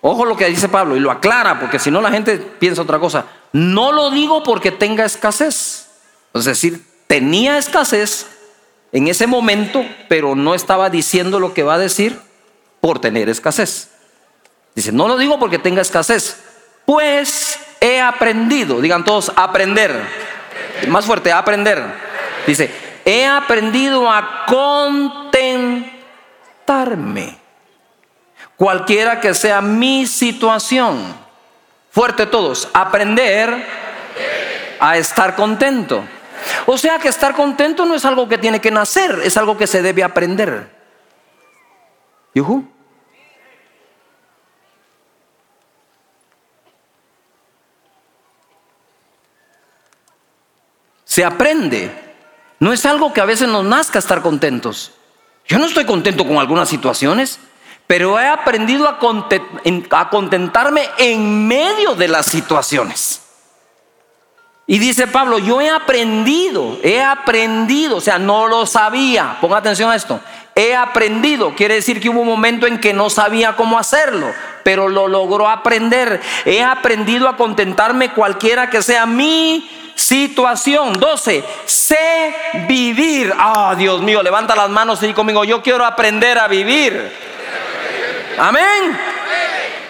Ojo 0.02 0.24
lo 0.24 0.36
que 0.36 0.46
dice 0.46 0.68
Pablo 0.68 0.96
y 0.96 1.00
lo 1.00 1.10
aclara, 1.10 1.58
porque 1.58 1.78
si 1.78 1.90
no 1.90 2.00
la 2.00 2.10
gente 2.10 2.36
piensa 2.36 2.82
otra 2.82 2.98
cosa. 2.98 3.26
No 3.52 3.92
lo 3.92 4.10
digo 4.10 4.42
porque 4.42 4.70
tenga 4.70 5.04
escasez. 5.04 5.88
Es 6.32 6.44
decir, 6.44 6.84
tenía 7.06 7.58
escasez 7.58 8.26
en 8.92 9.08
ese 9.08 9.26
momento, 9.26 9.84
pero 10.08 10.34
no 10.34 10.54
estaba 10.54 10.90
diciendo 10.90 11.40
lo 11.40 11.54
que 11.54 11.62
va 11.62 11.74
a 11.74 11.78
decir 11.78 12.20
por 12.80 12.98
tener 12.98 13.28
escasez. 13.28 13.90
Dice, 14.74 14.92
no 14.92 15.08
lo 15.08 15.16
digo 15.16 15.38
porque 15.38 15.58
tenga 15.58 15.82
escasez, 15.82 16.42
pues 16.84 17.58
he 17.80 18.00
aprendido, 18.00 18.80
digan 18.80 19.04
todos, 19.04 19.32
aprender. 19.36 19.92
Más 20.88 21.04
fuerte, 21.04 21.32
aprender. 21.32 21.82
Dice, 22.46 22.70
he 23.04 23.26
aprendido 23.26 24.10
a 24.10 24.44
contentarme 24.46 27.38
cualquiera 28.56 29.20
que 29.20 29.34
sea 29.34 29.60
mi 29.60 30.06
situación. 30.06 31.26
Fuerte 31.90 32.26
todos, 32.26 32.68
aprender 32.74 33.66
a 34.78 34.96
estar 34.96 35.34
contento. 35.34 36.04
O 36.66 36.78
sea 36.78 36.98
que 36.98 37.08
estar 37.08 37.34
contento 37.34 37.84
no 37.84 37.94
es 37.94 38.04
algo 38.04 38.28
que 38.28 38.38
tiene 38.38 38.60
que 38.60 38.70
nacer, 38.70 39.20
es 39.24 39.36
algo 39.36 39.56
que 39.56 39.66
se 39.66 39.82
debe 39.82 40.02
aprender. 40.02 40.74
¿Yuhu? 42.34 42.68
Se 51.04 51.24
aprende. 51.24 51.90
No 52.58 52.72
es 52.72 52.84
algo 52.86 53.12
que 53.12 53.20
a 53.20 53.24
veces 53.24 53.48
nos 53.48 53.64
nazca 53.64 53.98
estar 53.98 54.22
contentos. 54.22 54.92
Yo 55.46 55.58
no 55.58 55.66
estoy 55.66 55.84
contento 55.84 56.26
con 56.26 56.38
algunas 56.38 56.68
situaciones 56.68 57.38
pero 57.86 58.18
he 58.18 58.26
aprendido 58.26 58.88
a, 58.88 58.98
contentarme 60.10 60.88
en 60.98 61.46
medio 61.46 61.94
de 61.94 62.08
las 62.08 62.26
situaciones. 62.26 63.22
Y 64.68 64.78
dice 64.78 65.06
Pablo, 65.06 65.38
yo 65.38 65.60
he 65.60 65.70
aprendido, 65.70 66.78
he 66.82 67.00
aprendido, 67.00 67.98
o 67.98 68.00
sea, 68.00 68.18
no 68.18 68.48
lo 68.48 68.66
sabía, 68.66 69.36
ponga 69.40 69.58
atención 69.58 69.90
a 69.90 69.94
esto, 69.94 70.20
he 70.56 70.74
aprendido, 70.74 71.54
quiere 71.54 71.76
decir 71.76 72.00
que 72.00 72.08
hubo 72.08 72.22
un 72.22 72.26
momento 72.26 72.66
en 72.66 72.80
que 72.80 72.92
no 72.92 73.08
sabía 73.08 73.54
cómo 73.54 73.78
hacerlo, 73.78 74.32
pero 74.64 74.88
lo 74.88 75.06
logró 75.06 75.48
aprender, 75.48 76.20
he 76.44 76.64
aprendido 76.64 77.28
a 77.28 77.36
contentarme 77.36 78.10
cualquiera 78.10 78.68
que 78.68 78.82
sea 78.82 79.06
mi 79.06 79.70
situación. 79.94 80.92
12, 80.94 81.44
sé 81.64 82.34
vivir. 82.68 83.32
Ah, 83.38 83.74
Dios 83.76 84.02
mío, 84.02 84.22
levanta 84.22 84.56
las 84.56 84.70
manos 84.70 85.02
y 85.02 85.12
conmigo, 85.12 85.44
yo 85.44 85.62
quiero 85.62 85.84
aprender 85.84 86.38
a 86.38 86.48
vivir. 86.48 87.12
Amén. 88.38 88.98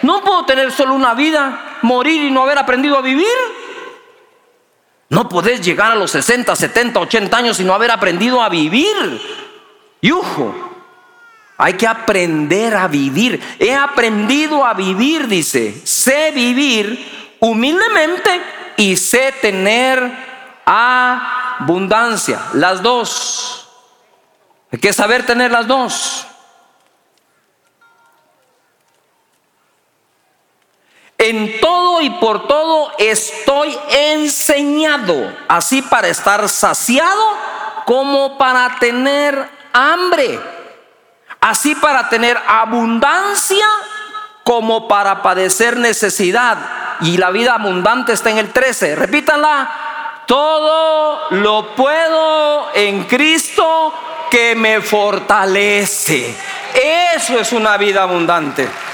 No 0.03 0.21
puedo 0.21 0.45
tener 0.45 0.71
solo 0.71 0.93
una 0.93 1.13
vida, 1.13 1.77
morir 1.81 2.23
y 2.23 2.31
no 2.31 2.43
haber 2.43 2.57
aprendido 2.57 2.97
a 2.97 3.01
vivir. 3.01 3.25
No 5.09 5.29
podés 5.29 5.61
llegar 5.61 5.91
a 5.91 5.95
los 5.95 6.11
60, 6.11 6.55
70, 6.55 6.99
80 6.99 7.37
años 7.37 7.59
y 7.59 7.63
no 7.63 7.73
haber 7.73 7.91
aprendido 7.91 8.41
a 8.41 8.49
vivir. 8.49 9.21
Yujo. 10.01 10.53
Hay 11.57 11.73
que 11.73 11.87
aprender 11.87 12.75
a 12.75 12.87
vivir. 12.87 13.41
He 13.57 13.73
aprendido 13.73 14.65
a 14.65 14.73
vivir, 14.73 15.27
dice. 15.27 15.81
Sé 15.85 16.31
vivir 16.31 17.35
humildemente 17.39 18.41
y 18.75 18.97
sé 18.97 19.33
tener 19.41 20.11
abundancia. 20.65 22.39
Las 22.53 22.83
dos. 22.83 23.69
Hay 24.71 24.79
que 24.79 24.93
saber 24.93 25.25
tener 25.25 25.51
las 25.51 25.67
dos. 25.67 26.26
En 31.27 31.59
todo 31.59 32.01
y 32.01 32.09
por 32.09 32.47
todo 32.47 32.93
estoy 32.97 33.77
enseñado, 33.89 35.35
así 35.49 35.81
para 35.81 36.07
estar 36.07 36.47
saciado 36.47 37.21
como 37.83 38.37
para 38.37 38.77
tener 38.79 39.49
hambre, 39.73 40.39
así 41.41 41.75
para 41.75 42.07
tener 42.07 42.39
abundancia 42.47 43.65
como 44.45 44.87
para 44.87 45.21
padecer 45.21 45.75
necesidad. 45.75 46.57
Y 47.01 47.17
la 47.17 47.29
vida 47.31 47.55
abundante 47.55 48.13
está 48.13 48.29
en 48.29 48.37
el 48.37 48.53
13. 48.53 48.95
Repítanla. 48.95 50.23
Todo 50.25 51.27
lo 51.31 51.75
puedo 51.75 52.69
en 52.73 53.03
Cristo 53.03 53.93
que 54.31 54.55
me 54.55 54.79
fortalece. 54.79 56.33
Eso 57.13 57.37
es 57.37 57.51
una 57.51 57.75
vida 57.75 58.03
abundante. 58.03 58.86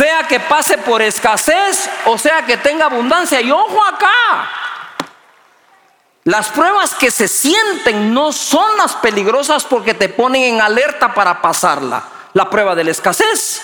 Sea 0.00 0.26
que 0.26 0.40
pase 0.40 0.78
por 0.78 1.02
escasez 1.02 1.90
o 2.06 2.16
sea 2.16 2.46
que 2.46 2.56
tenga 2.56 2.86
abundancia. 2.86 3.38
Y 3.42 3.50
ojo 3.50 3.84
acá. 3.84 4.48
Las 6.24 6.48
pruebas 6.48 6.94
que 6.94 7.10
se 7.10 7.28
sienten 7.28 8.14
no 8.14 8.32
son 8.32 8.78
las 8.78 8.94
peligrosas 8.94 9.64
porque 9.64 9.92
te 9.92 10.08
ponen 10.08 10.54
en 10.54 10.60
alerta 10.62 11.12
para 11.12 11.42
pasarla. 11.42 12.02
La 12.32 12.48
prueba 12.48 12.74
de 12.74 12.84
la 12.84 12.92
escasez. 12.92 13.60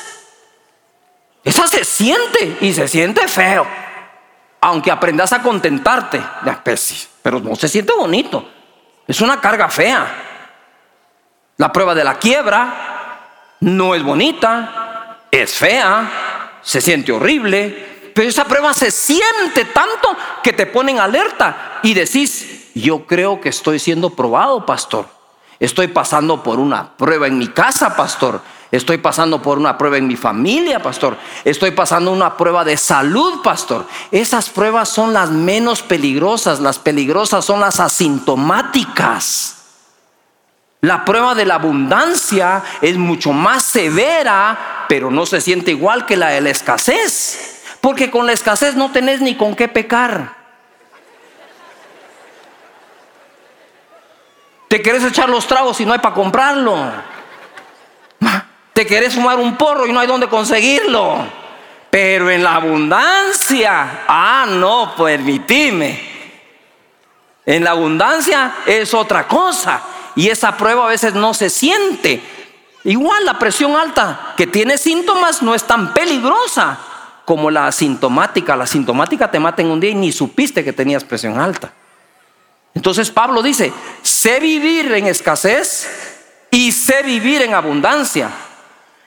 Esa 1.43 1.67
se 1.69 1.87
siente 1.87 2.59
y 2.61 2.75
se 2.75 2.87
siente 2.87 3.27
feo. 3.29 3.67
Aunque 4.61 4.91
aprendas 4.91 5.33
a 5.33 5.41
contentarte, 5.41 6.23
pero 7.23 7.41
no 7.41 7.57
se 7.57 7.67
siente 7.67 7.95
bonito. 7.95 8.47
Es 9.09 9.23
una 9.23 9.41
carga 9.41 9.71
fea. 9.71 10.07
La 11.57 11.73
prueba 11.73 11.95
de 11.95 12.05
la 12.05 12.19
quiebra 12.19 13.55
no 13.61 13.95
es 13.95 14.03
bonita, 14.03 14.87
es 15.31 15.55
fea, 15.55 16.61
se 16.63 16.81
siente 16.81 17.13
horrible, 17.13 18.13
pero 18.15 18.29
esa 18.29 18.45
prueba 18.45 18.73
se 18.73 18.91
siente 18.91 19.67
tanto 19.67 20.17
que 20.43 20.53
te 20.53 20.67
pone 20.67 20.93
en 20.93 21.01
alerta 21.01 21.81
y 21.83 21.95
decís, 21.95 22.71
yo 22.75 23.07
creo 23.07 23.41
que 23.41 23.51
estoy 23.51 23.79
siendo 23.79 24.11
probado, 24.11 24.65
pastor. 24.65 25.09
Estoy 25.59 25.89
pasando 25.89 26.43
por 26.43 26.59
una 26.59 26.97
prueba 26.97 27.27
en 27.27 27.39
mi 27.39 27.49
casa, 27.49 27.97
pastor. 27.97 28.41
Estoy 28.71 28.99
pasando 28.99 29.41
por 29.41 29.59
una 29.59 29.79
prueba 29.79 29.97
en 29.97 30.07
mi 30.07 30.17
familia, 30.17 30.83
pastor. 30.83 31.17
Estoy 31.45 31.71
pasando 31.71 32.11
una 32.11 32.37
prueba 32.37 32.65
de 32.65 32.77
salud, 32.77 33.43
pastor. 33.43 33.87
Esas 34.11 34.51
pruebas 34.51 34.89
son 34.89 35.13
las 35.13 35.31
menos 35.31 35.83
peligrosas. 35.83 36.61
Las 36.61 36.79
peligrosas 36.79 37.45
son 37.45 37.61
las 37.61 37.81
asintomáticas. 37.81 39.66
La 40.81 41.05
prueba 41.05 41.35
de 41.35 41.47
la 41.47 41.55
abundancia 41.55 42.63
es 42.81 42.97
mucho 42.97 43.33
más 43.33 43.65
severa, 43.65 44.85
pero 44.89 45.11
no 45.11 45.27
se 45.27 45.41
siente 45.41 45.71
igual 45.71 46.07
que 46.07 46.17
la 46.17 46.29
de 46.31 46.41
la 46.41 46.51
escasez. 46.51 47.63
Porque 47.81 48.11
con 48.11 48.27
la 48.27 48.33
escasez 48.33 48.75
no 48.75 48.93
tenés 48.93 49.21
ni 49.21 49.37
con 49.37 49.57
qué 49.57 49.69
pecar. 49.69 50.35
Te 54.69 54.83
querés 54.83 55.05
echar 55.05 55.29
los 55.29 55.47
tragos 55.47 55.81
y 55.81 55.87
no 55.87 55.93
hay 55.93 56.01
para 56.01 56.15
comprarlo. 56.15 56.77
Te 58.73 58.87
querés 58.87 59.15
fumar 59.15 59.39
un 59.39 59.57
porro 59.57 59.87
y 59.87 59.93
no 59.93 60.01
hay 60.01 60.07
dónde 60.07 60.29
conseguirlo. 60.29 61.27
Pero 61.89 62.29
en 62.29 62.45
la 62.45 62.57
abundancia, 62.57 64.03
ah, 64.07 64.45
no, 64.47 64.95
permitime. 64.95 65.99
En 67.47 67.65
la 67.65 67.71
abundancia 67.71 68.57
es 68.67 68.93
otra 68.93 69.27
cosa. 69.27 69.81
Y 70.17 70.29
esa 70.31 70.57
prueba 70.57 70.87
a 70.87 70.89
veces 70.89 71.15
no 71.15 71.35
se 71.35 71.51
siente. 71.51 72.23
Igual 72.85 73.25
la 73.25 73.39
presión 73.39 73.77
alta 73.77 74.35
que 74.37 74.47
tiene 74.47 74.79
síntomas 74.79 75.43
no 75.43 75.55
es 75.55 75.65
tan 75.65 75.93
peligrosa 75.93 76.79
como 77.25 77.51
la 77.51 77.67
asintomática. 77.67 78.57
La 78.57 78.65
asintomática 78.65 79.31
te 79.31 79.39
mata 79.39 79.61
en 79.61 79.69
un 79.69 79.79
día 79.79 79.91
y 79.91 79.95
ni 79.95 80.11
supiste 80.11 80.65
que 80.65 80.73
tenías 80.73 81.05
presión 81.05 81.39
alta. 81.39 81.71
Entonces 82.75 83.11
Pablo 83.11 83.43
dice, 83.43 83.73
sé 84.03 84.41
vivir 84.41 84.93
en 84.93 85.07
escasez 85.07 86.47
y 86.51 86.73
sé 86.73 87.03
vivir 87.03 87.43
en 87.43 87.55
abundancia. 87.55 88.31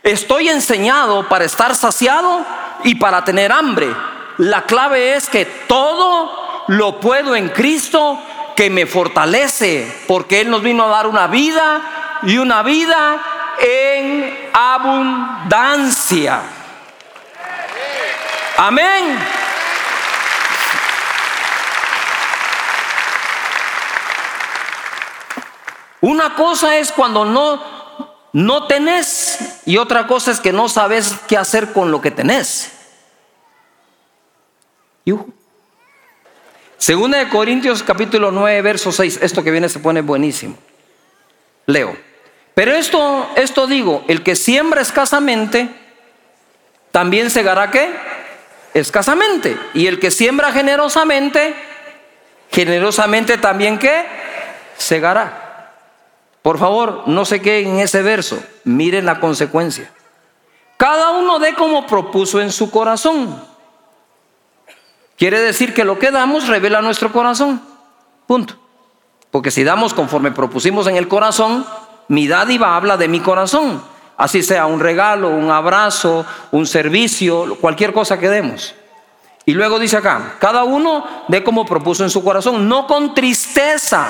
Estoy 0.03 0.49
enseñado 0.49 1.27
para 1.27 1.45
estar 1.45 1.75
saciado 1.75 2.45
y 2.83 2.95
para 2.95 3.23
tener 3.23 3.51
hambre. 3.51 3.93
La 4.37 4.63
clave 4.63 5.15
es 5.15 5.27
que 5.27 5.45
todo 5.45 6.65
lo 6.67 6.99
puedo 6.99 7.35
en 7.35 7.49
Cristo 7.49 8.19
que 8.59 8.69
me 8.69 8.85
fortalece, 8.85 9.89
porque 10.05 10.41
Él 10.41 10.49
nos 10.49 10.61
vino 10.61 10.83
a 10.83 10.89
dar 10.89 11.07
una 11.07 11.27
vida 11.27 12.19
y 12.23 12.37
una 12.39 12.61
vida 12.61 13.21
en 13.57 14.49
abundancia. 14.51 16.41
Amén. 18.57 19.17
Una 26.01 26.35
cosa 26.35 26.75
es 26.79 26.91
cuando 26.91 27.23
no 27.23 27.79
no 28.33 28.67
tenés 28.67 29.61
y 29.65 29.77
otra 29.77 30.05
cosa 30.05 30.31
es 30.31 30.41
que 30.41 30.51
no 30.51 30.67
sabes 30.67 31.15
qué 31.29 31.37
hacer 31.37 31.71
con 31.71 31.91
lo 31.91 32.01
que 32.01 32.11
tenés. 32.11 32.73
Segunda 36.79 37.17
de 37.17 37.27
Corintios 37.27 37.83
capítulo 37.83 38.31
9, 38.31 38.61
verso 38.61 38.93
6, 38.93 39.19
esto 39.21 39.43
que 39.43 39.51
viene 39.51 39.67
se 39.67 39.79
pone 39.79 39.99
buenísimo. 39.99 40.57
Leo. 41.65 41.95
Pero 42.55 42.71
esto, 42.71 43.29
esto 43.35 43.67
digo, 43.67 44.05
el 44.07 44.23
que 44.23 44.37
siembra 44.37 44.81
escasamente, 44.81 45.69
también 46.91 47.29
segará 47.31 47.69
qué? 47.69 47.89
Escasamente. 48.73 49.57
Y 49.73 49.87
el 49.87 49.99
que 49.99 50.09
siembra 50.09 50.53
generosamente, 50.53 51.53
generosamente 52.49 53.37
también 53.37 53.77
qué? 53.77 54.05
Segará. 54.77 55.73
Por 56.41 56.59
favor, 56.59 57.03
no 57.07 57.25
se 57.25 57.41
queden 57.41 57.71
en 57.71 57.79
ese 57.81 58.01
verso, 58.01 58.41
miren 58.63 59.05
la 59.05 59.19
consecuencia. 59.19 59.91
Cada 60.77 61.11
uno 61.11 61.39
dé 61.39 61.55
como 61.55 61.85
propuso 61.85 62.39
en 62.39 62.53
su 62.53 62.71
corazón. 62.71 63.58
Quiere 65.19 65.41
decir 65.41 65.73
que 65.73 65.83
lo 65.83 65.99
que 65.99 66.11
damos 66.11 66.47
revela 66.47 66.81
nuestro 66.81 67.11
corazón. 67.11 67.61
Punto. 68.25 68.55
Porque 69.31 69.51
si 69.51 69.65
damos 69.65 69.93
conforme 69.93 70.31
propusimos 70.31 70.87
en 70.87 70.95
el 70.95 71.09
corazón, 71.09 71.65
mi 72.07 72.29
dádiva 72.29 72.77
habla 72.77 72.95
de 72.95 73.09
mi 73.09 73.19
corazón. 73.19 73.83
Así 74.15 74.41
sea 74.41 74.65
un 74.65 74.79
regalo, 74.79 75.27
un 75.27 75.51
abrazo, 75.51 76.25
un 76.51 76.65
servicio, 76.65 77.57
cualquier 77.59 77.91
cosa 77.91 78.17
que 78.17 78.29
demos. 78.29 78.73
Y 79.45 79.55
luego 79.55 79.77
dice 79.77 79.97
acá, 79.97 80.35
cada 80.39 80.63
uno 80.63 81.05
dé 81.27 81.43
como 81.43 81.65
propuso 81.65 82.05
en 82.05 82.09
su 82.09 82.23
corazón, 82.23 82.69
no 82.69 82.87
con 82.87 83.13
tristeza 83.13 84.07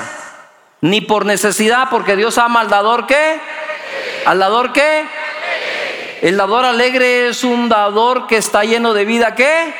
ni 0.80 1.00
por 1.00 1.26
necesidad, 1.26 1.88
porque 1.90 2.14
Dios 2.14 2.38
ama 2.38 2.60
al 2.60 2.68
dador 2.68 3.08
qué? 3.08 3.40
¿Al 4.26 4.38
dador 4.38 4.72
qué? 4.72 5.04
El 6.22 6.36
dador 6.36 6.64
alegre 6.64 7.28
es 7.28 7.42
un 7.42 7.68
dador 7.68 8.28
que 8.28 8.36
está 8.36 8.62
lleno 8.62 8.94
de 8.94 9.04
vida 9.04 9.34
qué? 9.34 9.74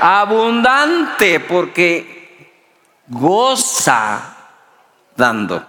Abundante, 0.00 1.40
porque 1.40 2.52
goza 3.06 4.36
dando. 5.16 5.64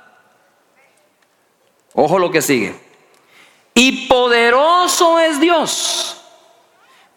Ojo 1.94 2.20
lo 2.20 2.30
que 2.32 2.42
sigue. 2.42 2.80
Y 3.74 4.08
poderoso 4.08 5.20
es 5.20 5.40
Dios 5.40 6.22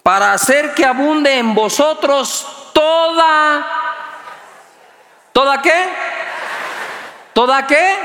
para 0.02 0.32
hacer 0.32 0.74
que 0.74 0.84
abunde 0.84 1.38
en 1.38 1.54
vosotros 1.54 2.46
toda, 2.72 3.66
¿toda 5.32 5.62
qué? 5.62 5.88
¿Toda 7.32 7.66
qué? 7.66 7.96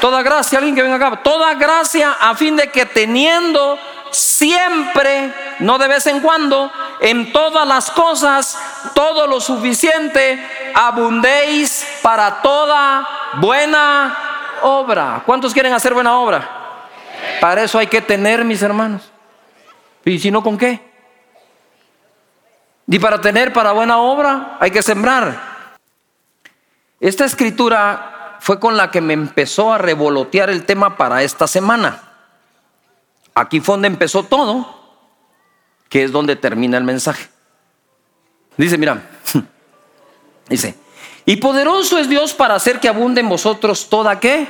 Toda 0.00 0.22
gracia, 0.22 0.58
alguien 0.58 0.74
que 0.74 0.82
venga 0.82 0.96
acá. 0.96 1.22
Toda 1.22 1.54
gracia 1.54 2.16
a 2.20 2.34
fin 2.34 2.56
de 2.56 2.70
que 2.70 2.86
teniendo 2.86 3.78
siempre, 4.10 5.32
no 5.58 5.78
de 5.78 5.88
vez 5.88 6.06
en 6.06 6.20
cuando, 6.20 6.72
en 7.00 7.32
todas 7.32 7.66
las 7.66 7.90
cosas, 7.90 8.58
todo 8.94 9.26
lo 9.26 9.40
suficiente, 9.40 10.72
abundéis 10.74 11.86
para 12.02 12.42
toda 12.42 13.08
buena 13.34 14.16
obra. 14.62 15.22
¿Cuántos 15.24 15.52
quieren 15.52 15.72
hacer 15.72 15.94
buena 15.94 16.18
obra? 16.18 16.60
Para 17.40 17.62
eso 17.62 17.78
hay 17.78 17.86
que 17.86 18.02
tener, 18.02 18.44
mis 18.44 18.62
hermanos. 18.62 19.10
¿Y 20.04 20.18
si 20.18 20.30
no, 20.30 20.42
con 20.42 20.58
qué? 20.58 20.90
Y 22.86 22.98
para 22.98 23.20
tener 23.20 23.52
para 23.52 23.72
buena 23.72 23.98
obra 23.98 24.56
hay 24.58 24.70
que 24.70 24.82
sembrar. 24.82 25.50
Esta 26.98 27.24
escritura 27.24 28.36
fue 28.40 28.58
con 28.58 28.76
la 28.76 28.90
que 28.90 29.00
me 29.00 29.14
empezó 29.14 29.72
a 29.72 29.78
revolotear 29.78 30.50
el 30.50 30.66
tema 30.66 30.96
para 30.96 31.22
esta 31.22 31.46
semana. 31.46 32.02
Aquí 33.34 33.60
fue 33.60 33.74
donde 33.74 33.88
empezó 33.88 34.24
todo, 34.24 34.79
que 35.90 36.04
es 36.04 36.12
donde 36.12 36.36
termina 36.36 36.78
el 36.78 36.84
mensaje. 36.84 37.28
Dice, 38.56 38.78
mira, 38.78 39.02
dice, 40.48 40.74
y 41.26 41.36
poderoso 41.36 41.98
es 41.98 42.08
Dios 42.08 42.32
para 42.32 42.54
hacer 42.54 42.80
que 42.80 42.88
abunde 42.88 43.20
en 43.20 43.28
vosotros 43.28 43.90
toda 43.90 44.18
qué, 44.18 44.48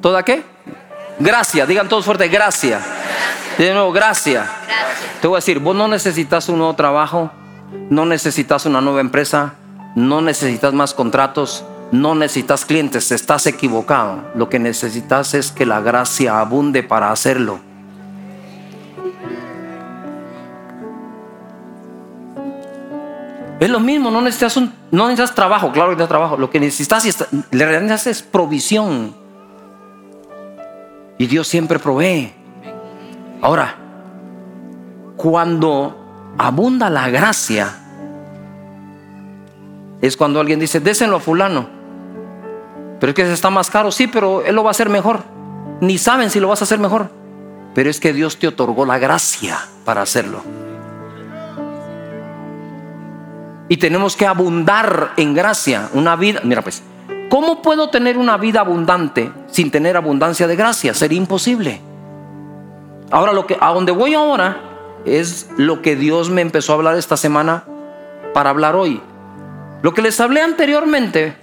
toda 0.00 0.22
qué, 0.22 0.42
gracia, 1.18 1.66
digan 1.66 1.88
todos 1.88 2.06
fuerte, 2.06 2.28
gracia. 2.28 2.80
De 3.58 3.74
nuevo, 3.74 3.92
gracia. 3.92 4.48
Te 5.20 5.26
voy 5.26 5.36
a 5.36 5.38
decir, 5.38 5.58
vos 5.58 5.76
no 5.76 5.88
necesitas 5.88 6.48
un 6.48 6.58
nuevo 6.58 6.74
trabajo, 6.74 7.30
no 7.90 8.06
necesitas 8.06 8.64
una 8.64 8.80
nueva 8.80 9.00
empresa, 9.00 9.54
no 9.96 10.22
necesitas 10.22 10.72
más 10.72 10.94
contratos, 10.94 11.64
no 11.90 12.14
necesitas 12.14 12.64
clientes, 12.64 13.10
estás 13.10 13.46
equivocado. 13.46 14.30
Lo 14.34 14.48
que 14.48 14.60
necesitas 14.60 15.34
es 15.34 15.50
que 15.50 15.66
la 15.66 15.80
gracia 15.80 16.38
abunde 16.40 16.82
para 16.82 17.10
hacerlo. 17.10 17.60
Es 23.60 23.68
lo 23.68 23.78
mismo, 23.78 24.10
no 24.10 24.22
necesitas, 24.22 24.56
un, 24.56 24.72
no 24.90 25.06
necesitas 25.08 25.34
trabajo, 25.34 25.70
claro 25.70 25.90
que 25.90 25.96
necesitas 25.96 26.08
trabajo. 26.08 26.36
Lo 26.38 26.48
que 26.48 26.58
necesitas, 26.58 28.06
es 28.06 28.22
provisión. 28.22 29.14
Y 31.18 31.26
Dios 31.26 31.46
siempre 31.46 31.78
provee. 31.78 32.32
Ahora, 33.42 33.76
cuando 35.16 36.34
abunda 36.38 36.88
la 36.88 37.10
gracia, 37.10 37.76
es 40.00 40.16
cuando 40.16 40.40
alguien 40.40 40.58
dice, 40.58 40.80
désenlo 40.80 41.18
a 41.18 41.20
fulano. 41.20 41.68
Pero 42.98 43.10
es 43.10 43.14
que 43.14 43.30
está 43.30 43.50
más 43.50 43.68
caro, 43.68 43.92
sí, 43.92 44.06
pero 44.06 44.42
él 44.42 44.54
lo 44.54 44.62
va 44.62 44.70
a 44.70 44.72
hacer 44.72 44.88
mejor. 44.88 45.22
Ni 45.82 45.98
saben 45.98 46.30
si 46.30 46.40
lo 46.40 46.48
vas 46.48 46.62
a 46.62 46.64
hacer 46.64 46.78
mejor. 46.78 47.10
Pero 47.74 47.90
es 47.90 48.00
que 48.00 48.14
Dios 48.14 48.38
te 48.38 48.48
otorgó 48.48 48.86
la 48.86 48.98
gracia 48.98 49.58
para 49.84 50.00
hacerlo. 50.00 50.59
Y 53.70 53.76
tenemos 53.76 54.16
que 54.16 54.26
abundar 54.26 55.12
en 55.16 55.32
gracia. 55.32 55.88
Una 55.94 56.16
vida, 56.16 56.40
mira 56.42 56.60
pues, 56.60 56.82
¿cómo 57.30 57.62
puedo 57.62 57.88
tener 57.88 58.18
una 58.18 58.36
vida 58.36 58.60
abundante 58.60 59.32
sin 59.46 59.70
tener 59.70 59.96
abundancia 59.96 60.48
de 60.48 60.56
gracia? 60.56 60.92
Sería 60.92 61.16
imposible. 61.16 61.80
Ahora, 63.12 63.32
lo 63.32 63.46
que, 63.46 63.56
a 63.60 63.72
donde 63.72 63.92
voy 63.92 64.14
ahora 64.14 64.60
es 65.04 65.48
lo 65.56 65.82
que 65.82 65.94
Dios 65.94 66.30
me 66.30 66.42
empezó 66.42 66.72
a 66.72 66.76
hablar 66.76 66.96
esta 66.96 67.16
semana 67.16 67.62
para 68.34 68.50
hablar 68.50 68.74
hoy. 68.74 69.00
Lo 69.82 69.94
que 69.94 70.02
les 70.02 70.20
hablé 70.20 70.42
anteriormente 70.42 71.36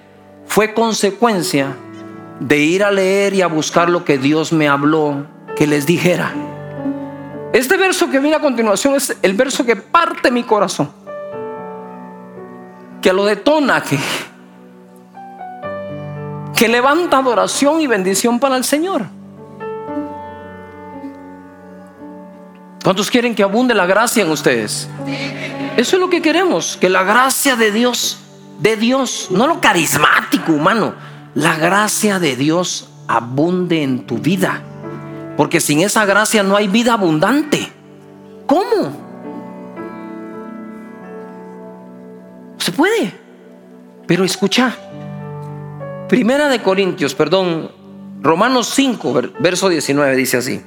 fue 0.45 0.73
consecuencia 0.73 1.75
de 2.41 2.57
ir 2.57 2.83
a 2.83 2.91
leer 2.91 3.33
y 3.33 3.41
a 3.41 3.47
buscar 3.47 3.89
lo 3.89 4.03
que 4.03 4.17
Dios 4.17 4.51
me 4.51 4.67
habló 4.67 5.25
que 5.55 5.65
les 5.65 5.85
dijera. 5.85 6.33
Este 7.53 7.77
verso 7.77 8.09
que 8.09 8.19
viene 8.19 8.35
a 8.35 8.41
continuación 8.41 8.95
es 8.95 9.17
el 9.21 9.33
verso 9.33 9.65
que 9.65 9.77
parte 9.77 10.29
mi 10.29 10.43
corazón, 10.43 10.91
que 13.01 13.13
lo 13.13 13.25
detona, 13.25 13.81
que, 13.81 13.97
que 16.55 16.67
levanta 16.67 17.17
adoración 17.17 17.81
y 17.81 17.87
bendición 17.87 18.39
para 18.39 18.57
el 18.57 18.63
Señor. 18.63 19.05
¿Cuántos 22.83 23.11
quieren 23.11 23.35
que 23.35 23.43
abunde 23.43 23.73
la 23.73 23.85
gracia 23.85 24.23
en 24.23 24.31
ustedes? 24.31 24.87
Eso 25.75 25.95
es 25.95 25.99
lo 25.99 26.09
que 26.09 26.21
queremos, 26.21 26.77
que 26.77 26.89
la 26.89 27.03
gracia 27.03 27.55
de 27.55 27.71
Dios 27.71 28.19
de 28.59 28.75
Dios, 28.75 29.27
no 29.29 29.47
lo 29.47 29.61
carismático 29.61 30.51
humano, 30.51 30.95
la 31.35 31.55
gracia 31.55 32.19
de 32.19 32.35
Dios 32.35 32.89
abunde 33.07 33.83
en 33.83 34.05
tu 34.05 34.17
vida. 34.17 34.61
Porque 35.35 35.59
sin 35.61 35.81
esa 35.81 36.05
gracia 36.05 36.41
no 36.43 36.55
hay 36.55 36.67
vida 36.67 36.93
abundante. 36.93 37.71
¿Cómo? 38.47 39.06
Puede. 42.77 43.11
Pero 44.05 44.23
escucha. 44.23 44.73
Primera 46.07 46.47
de 46.47 46.61
Corintios, 46.61 47.13
perdón, 47.13 47.69
Romanos 48.21 48.71
5, 48.73 49.21
verso 49.39 49.67
19 49.67 50.15
dice 50.15 50.37
así. 50.37 50.61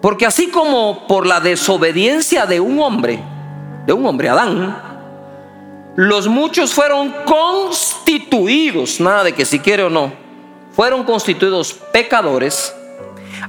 Porque 0.00 0.26
así 0.26 0.48
como 0.48 1.08
por 1.08 1.26
la 1.26 1.40
desobediencia 1.40 2.46
de 2.46 2.60
un 2.60 2.78
hombre, 2.78 3.20
de 3.86 3.92
un 3.92 4.06
hombre 4.06 4.28
Adán, 4.28 4.80
los 5.96 6.28
muchos 6.28 6.72
fueron 6.72 7.12
constituidos, 7.24 9.00
nada 9.00 9.24
de 9.24 9.32
que 9.32 9.44
si 9.44 9.58
quiere 9.58 9.82
o 9.82 9.90
no, 9.90 10.12
fueron 10.70 11.02
constituidos 11.02 11.74
pecadores. 11.92 12.72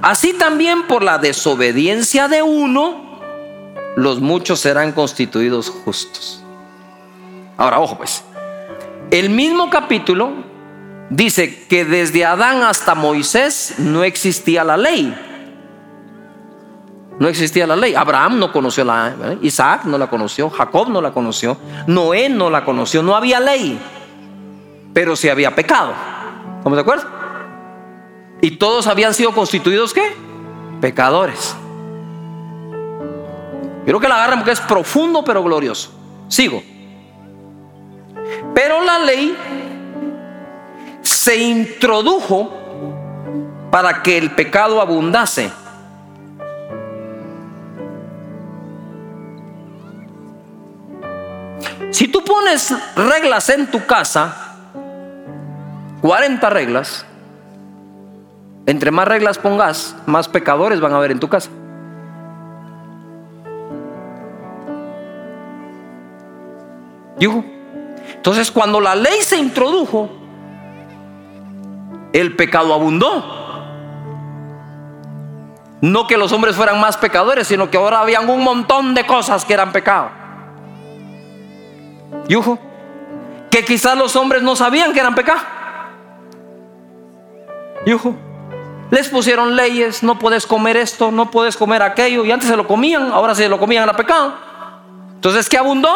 Así 0.02 0.34
también 0.34 0.88
por 0.88 1.04
la 1.04 1.20
desobediencia 1.20 2.28
de 2.28 2.42
uno, 2.42 3.20
los 3.96 4.20
muchos 4.20 4.60
serán 4.62 4.94
constituidos 4.94 5.70
justos. 5.70 6.44
Ahora, 7.60 7.82
ojo 7.82 7.98
pues, 7.98 8.24
el 9.12 9.30
mismo 9.30 9.70
capítulo 9.70 10.32
dice 11.10 11.68
que 11.68 11.84
desde 11.84 12.24
Adán 12.24 12.64
hasta 12.64 12.96
Moisés 12.96 13.76
no 13.80 14.06
existía 14.06 14.64
la 14.64 14.78
ley. 14.78 15.14
No 17.20 17.28
existía 17.28 17.68
la 17.68 17.76
ley. 17.76 17.96
Abraham 17.96 18.40
no 18.40 18.54
conoció 18.54 18.86
la 18.86 19.10
ley. 19.10 19.40
Isaac 19.42 19.84
no 19.84 19.98
la 19.98 20.10
conoció. 20.10 20.50
Jacob 20.50 20.88
no 20.88 21.02
la 21.02 21.12
conoció. 21.12 21.58
Noé 21.86 22.30
no 22.30 22.50
la 22.50 22.64
conoció. 22.64 23.04
No 23.04 23.14
había 23.14 23.42
ley. 23.42 23.78
Pero 24.94 25.18
sí 25.18 25.28
había 25.28 25.54
pecado. 25.54 25.92
¿Estamos 26.60 26.78
de 26.78 26.82
acuerdo? 26.82 27.04
Y 28.42 28.52
todos 28.52 28.88
habían 28.88 29.14
sido 29.14 29.34
constituidos 29.34 29.94
¿qué? 29.94 30.16
Pecadores. 30.80 31.58
Quiero 33.84 34.00
que 34.00 34.08
la 34.08 34.16
agarren 34.16 34.40
porque 34.40 34.52
es 34.52 34.62
profundo 34.62 35.26
pero 35.26 35.44
glorioso. 35.44 35.92
Sigo. 36.30 36.64
Pero 38.54 38.84
la 38.84 39.00
ley 39.00 39.38
se 41.02 41.38
introdujo 41.38 42.52
para 43.72 44.02
que 44.02 44.18
el 44.18 44.32
pecado 44.32 44.82
abundase. 44.82 45.52
Si 51.92 52.08
tú 52.08 52.24
pones 52.24 52.74
reglas 52.96 53.50
en 53.50 53.68
tu 53.68 53.86
casa, 53.86 54.56
40 56.02 56.50
reglas, 56.50 57.06
entre 58.66 58.92
más 58.92 59.08
reglas 59.08 59.38
pongas, 59.38 59.96
más 60.06 60.28
pecadores 60.28 60.80
van 60.80 60.94
a 60.94 60.98
haber 60.98 61.12
en 61.12 61.20
tu 61.20 61.28
casa. 61.28 61.50
Entonces, 68.20 68.52
cuando 68.52 68.82
la 68.82 68.96
ley 68.96 69.22
se 69.22 69.38
introdujo, 69.38 70.10
el 72.12 72.36
pecado 72.36 72.74
abundó. 72.74 73.24
No 75.80 76.06
que 76.06 76.18
los 76.18 76.34
hombres 76.34 76.58
fueran 76.58 76.82
más 76.82 76.98
pecadores, 76.98 77.48
sino 77.48 77.72
que 77.72 77.78
ahora 77.78 78.02
habían 78.02 78.30
un 78.30 78.44
montón 78.44 78.94
de 78.94 79.06
cosas 79.06 79.46
que 79.46 79.54
eran 79.54 79.72
pecado. 79.72 80.10
Yujo. 82.28 82.60
Que 83.50 83.64
quizás 83.64 83.98
los 83.98 84.18
hombres 84.18 84.44
no 84.44 84.58
sabían 84.58 84.92
que 84.92 85.00
eran 85.00 85.16
pecado. 85.16 85.40
Yujo. 87.86 88.18
Les 88.92 89.08
pusieron 89.08 89.56
leyes, 89.56 90.04
no 90.04 90.20
puedes 90.20 90.46
comer 90.46 90.76
esto, 90.76 91.10
no 91.10 91.32
puedes 91.32 91.56
comer 91.56 91.84
aquello, 91.84 92.26
y 92.26 92.32
antes 92.34 92.50
se 92.50 92.58
lo 92.58 92.68
comían, 92.68 93.14
ahora 93.14 93.34
se 93.34 93.48
lo 93.48 93.60
comían 93.60 93.84
era 93.84 93.94
pecado. 93.94 94.34
Entonces, 95.16 95.48
¿qué 95.48 95.58
abundó? 95.58 95.90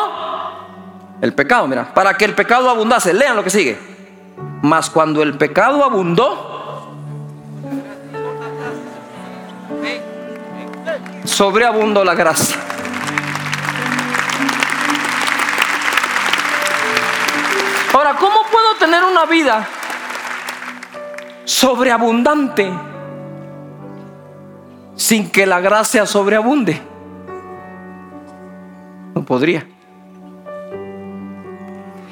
El 1.21 1.33
pecado, 1.33 1.67
mira, 1.67 1.93
para 1.93 2.15
que 2.15 2.25
el 2.25 2.35
pecado 2.35 2.69
abundase, 2.69 3.13
lean 3.13 3.35
lo 3.35 3.43
que 3.43 3.49
sigue. 3.49 3.77
Mas 4.61 4.89
cuando 4.89 5.23
el 5.23 5.37
pecado 5.37 5.83
abundó, 5.83 6.53
sobreabundó 11.23 12.03
la 12.03 12.15
gracia. 12.15 12.57
Ahora, 17.93 18.15
¿cómo 18.15 18.39
puedo 18.51 18.75
tener 18.79 19.03
una 19.03 19.25
vida 19.25 19.67
sobreabundante 21.45 22.71
sin 24.95 25.29
que 25.29 25.45
la 25.45 25.59
gracia 25.59 26.05
sobreabunde? 26.05 26.81
No 29.13 29.23
podría. 29.23 29.72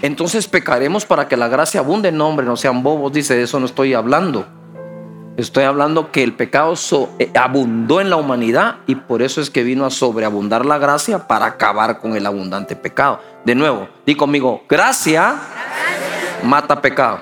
Entonces 0.02 0.48
pecaremos 0.48 1.06
para 1.06 1.28
que 1.28 1.38
la 1.38 1.48
gracia 1.48 1.80
abunde. 1.80 2.12
No, 2.12 2.28
hombre, 2.28 2.46
no 2.46 2.58
sean 2.58 2.84
bobos, 2.84 3.14
dice, 3.14 3.36
de 3.36 3.44
eso 3.44 3.60
no 3.60 3.66
estoy 3.66 3.94
hablando. 3.94 4.48
Estoy 5.38 5.64
hablando 5.64 6.12
que 6.12 6.24
el 6.24 6.34
pecado 6.34 6.74
eh, 7.18 7.32
abundó 7.36 8.02
en 8.02 8.10
la 8.10 8.18
humanidad 8.18 8.78
y 8.86 8.96
por 8.96 9.22
eso 9.22 9.40
es 9.40 9.50
que 9.50 9.64
vino 9.64 9.86
a 9.86 9.90
sobreabundar 9.90 10.66
la 10.66 10.78
gracia 10.78 11.28
para 11.28 11.46
acabar 11.46 12.00
con 12.00 12.16
el 12.16 12.26
abundante 12.26 12.76
pecado. 12.76 13.20
De 13.46 13.56
nuevo, 13.56 13.88
di 14.06 14.16
conmigo, 14.16 14.64
gracia 14.68 15.36
mata 16.44 16.82
pecado. 16.82 17.20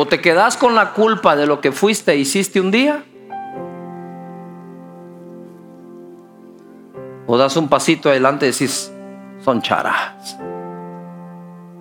O 0.00 0.06
te 0.06 0.22
quedas 0.22 0.56
con 0.56 0.74
la 0.74 0.94
culpa 0.94 1.36
de 1.36 1.46
lo 1.46 1.60
que 1.60 1.72
fuiste 1.72 2.12
e 2.12 2.16
hiciste 2.16 2.58
un 2.58 2.70
día. 2.70 3.04
O 7.26 7.36
das 7.36 7.54
un 7.58 7.68
pasito 7.68 8.08
adelante 8.08 8.46
y 8.46 8.50
decís, 8.50 8.90
son 9.44 9.60
charas. 9.60 10.38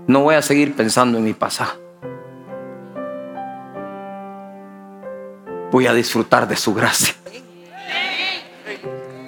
No 0.05 0.23
voy 0.23 0.35
a 0.35 0.41
seguir 0.41 0.75
pensando 0.75 1.17
en 1.17 1.23
mi 1.23 1.31
pasado. 1.31 1.79
voy 5.71 5.87
a 5.87 5.93
disfrutar 5.93 6.45
de 6.45 6.57
su 6.57 6.73
gracia. 6.73 7.15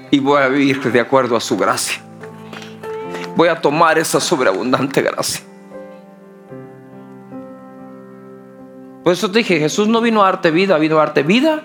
Y 0.10 0.20
voy 0.20 0.42
a 0.42 0.50
vivir 0.50 0.82
de 0.92 1.00
acuerdo 1.00 1.38
a 1.38 1.40
su 1.40 1.56
gracia. 1.56 2.02
Voy 3.38 3.48
a 3.48 3.62
tomar 3.62 3.98
esa 3.98 4.20
sobreabundante 4.20 5.02
gracia. 5.02 5.46
Por 9.12 9.18
eso 9.18 9.30
te 9.30 9.40
dije, 9.40 9.60
Jesús 9.60 9.90
no 9.90 10.00
vino 10.00 10.22
a 10.22 10.28
darte 10.28 10.52
vida, 10.52 10.78
vino 10.78 10.96
a 10.96 11.00
darte 11.00 11.22
vida 11.22 11.64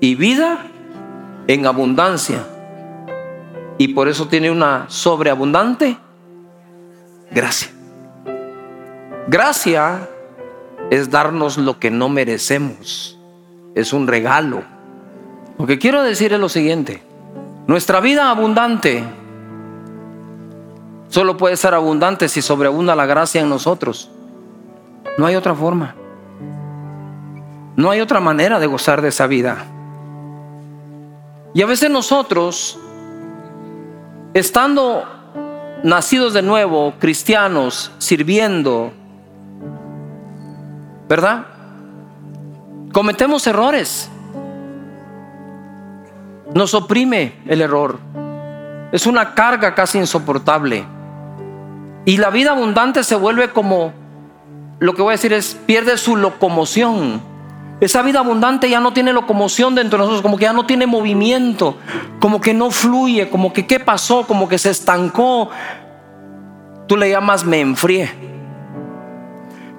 y 0.00 0.16
vida 0.16 0.66
en 1.46 1.64
abundancia. 1.64 2.44
Y 3.78 3.94
por 3.94 4.08
eso 4.08 4.26
tiene 4.26 4.50
una 4.50 4.86
sobreabundante 4.88 5.96
gracia. 7.30 7.70
Gracia 9.28 10.08
es 10.90 11.08
darnos 11.08 11.56
lo 11.56 11.78
que 11.78 11.92
no 11.92 12.08
merecemos. 12.08 13.16
Es 13.76 13.92
un 13.92 14.08
regalo. 14.08 14.64
Lo 15.56 15.68
que 15.68 15.78
quiero 15.78 16.02
decir 16.02 16.32
es 16.32 16.40
lo 16.40 16.48
siguiente. 16.48 17.00
Nuestra 17.68 18.00
vida 18.00 18.28
abundante 18.28 19.04
solo 21.10 21.36
puede 21.36 21.56
ser 21.56 21.74
abundante 21.74 22.28
si 22.28 22.42
sobreabunda 22.42 22.96
la 22.96 23.06
gracia 23.06 23.40
en 23.40 23.48
nosotros. 23.48 24.10
No 25.16 25.26
hay 25.26 25.36
otra 25.36 25.54
forma. 25.54 25.94
No 27.76 27.90
hay 27.90 28.00
otra 28.00 28.20
manera 28.20 28.58
de 28.58 28.66
gozar 28.66 29.02
de 29.02 29.08
esa 29.08 29.26
vida. 29.26 29.64
Y 31.54 31.62
a 31.62 31.66
veces 31.66 31.90
nosotros, 31.90 32.78
estando 34.32 35.04
nacidos 35.82 36.34
de 36.34 36.42
nuevo, 36.42 36.94
cristianos, 36.98 37.92
sirviendo, 37.98 38.92
¿verdad? 41.08 41.46
Cometemos 42.92 43.46
errores. 43.46 44.08
Nos 46.54 46.74
oprime 46.74 47.34
el 47.46 47.60
error. 47.60 47.98
Es 48.92 49.06
una 49.06 49.34
carga 49.34 49.74
casi 49.74 49.98
insoportable. 49.98 50.84
Y 52.04 52.16
la 52.18 52.30
vida 52.30 52.52
abundante 52.52 53.02
se 53.02 53.16
vuelve 53.16 53.50
como, 53.50 53.92
lo 54.78 54.94
que 54.94 55.02
voy 55.02 55.10
a 55.10 55.16
decir 55.16 55.32
es, 55.32 55.56
pierde 55.66 55.96
su 55.98 56.16
locomoción. 56.16 57.33
Esa 57.80 58.02
vida 58.02 58.20
abundante 58.20 58.70
ya 58.70 58.80
no 58.80 58.92
tiene 58.92 59.12
locomoción 59.12 59.74
dentro 59.74 59.98
de 59.98 60.04
nosotros, 60.04 60.22
como 60.22 60.36
que 60.36 60.44
ya 60.44 60.52
no 60.52 60.64
tiene 60.64 60.86
movimiento, 60.86 61.76
como 62.20 62.40
que 62.40 62.54
no 62.54 62.70
fluye, 62.70 63.28
como 63.28 63.52
que 63.52 63.66
qué 63.66 63.80
pasó, 63.80 64.26
como 64.26 64.48
que 64.48 64.58
se 64.58 64.70
estancó. 64.70 65.50
Tú 66.86 66.96
le 66.96 67.10
llamas 67.10 67.44
me 67.44 67.60
enfrié. 67.60 68.10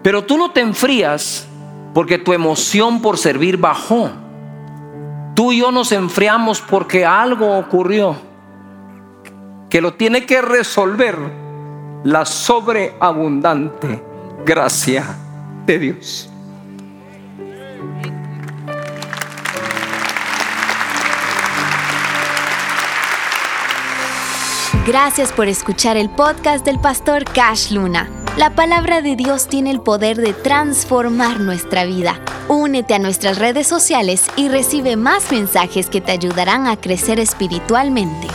Pero 0.04 0.24
tú 0.24 0.38
no 0.38 0.52
te 0.52 0.62
enfrías 0.62 1.48
porque 1.94 2.18
tu 2.18 2.34
emoción 2.34 3.02
por 3.02 3.18
servir 3.18 3.58
bajó. 3.58 4.12
Tú 5.34 5.52
y 5.52 5.60
yo 5.60 5.72
nos 5.72 5.92
enfriamos 5.92 6.62
porque 6.62 7.06
algo 7.06 7.58
ocurrió 7.58 8.16
que 9.70 9.82
lo 9.82 9.96
tiene 9.96 10.26
que 10.26 10.42
resolver 10.42 11.18
la 12.04 12.26
sobreabundante 12.26 14.04
gracia 14.46 15.18
de 15.66 15.80
Dios. 15.80 16.30
Gracias 24.86 25.34
por 25.34 25.48
escuchar 25.48 25.98
el 25.98 26.12
podcast 26.12 26.64
del 26.64 26.78
pastor 26.78 27.26
Cash 27.26 27.72
Luna. 27.72 28.08
La 28.38 28.54
palabra 28.54 29.02
de 29.02 29.16
Dios 29.16 29.48
tiene 29.48 29.72
el 29.72 29.82
poder 29.82 30.18
de 30.18 30.34
transformar 30.34 31.40
nuestra 31.40 31.86
vida. 31.86 32.20
Únete 32.50 32.94
a 32.94 33.00
nuestras 33.00 33.40
redes 33.40 33.66
sociales 33.66 34.28
y 34.36 34.48
recibe 34.48 34.96
más 34.96 35.32
mensajes 35.32 35.90
que 35.90 36.02
te 36.02 36.12
ayudarán 36.12 36.68
a 36.68 36.78
crecer 36.78 37.20
espiritualmente. 37.20 38.28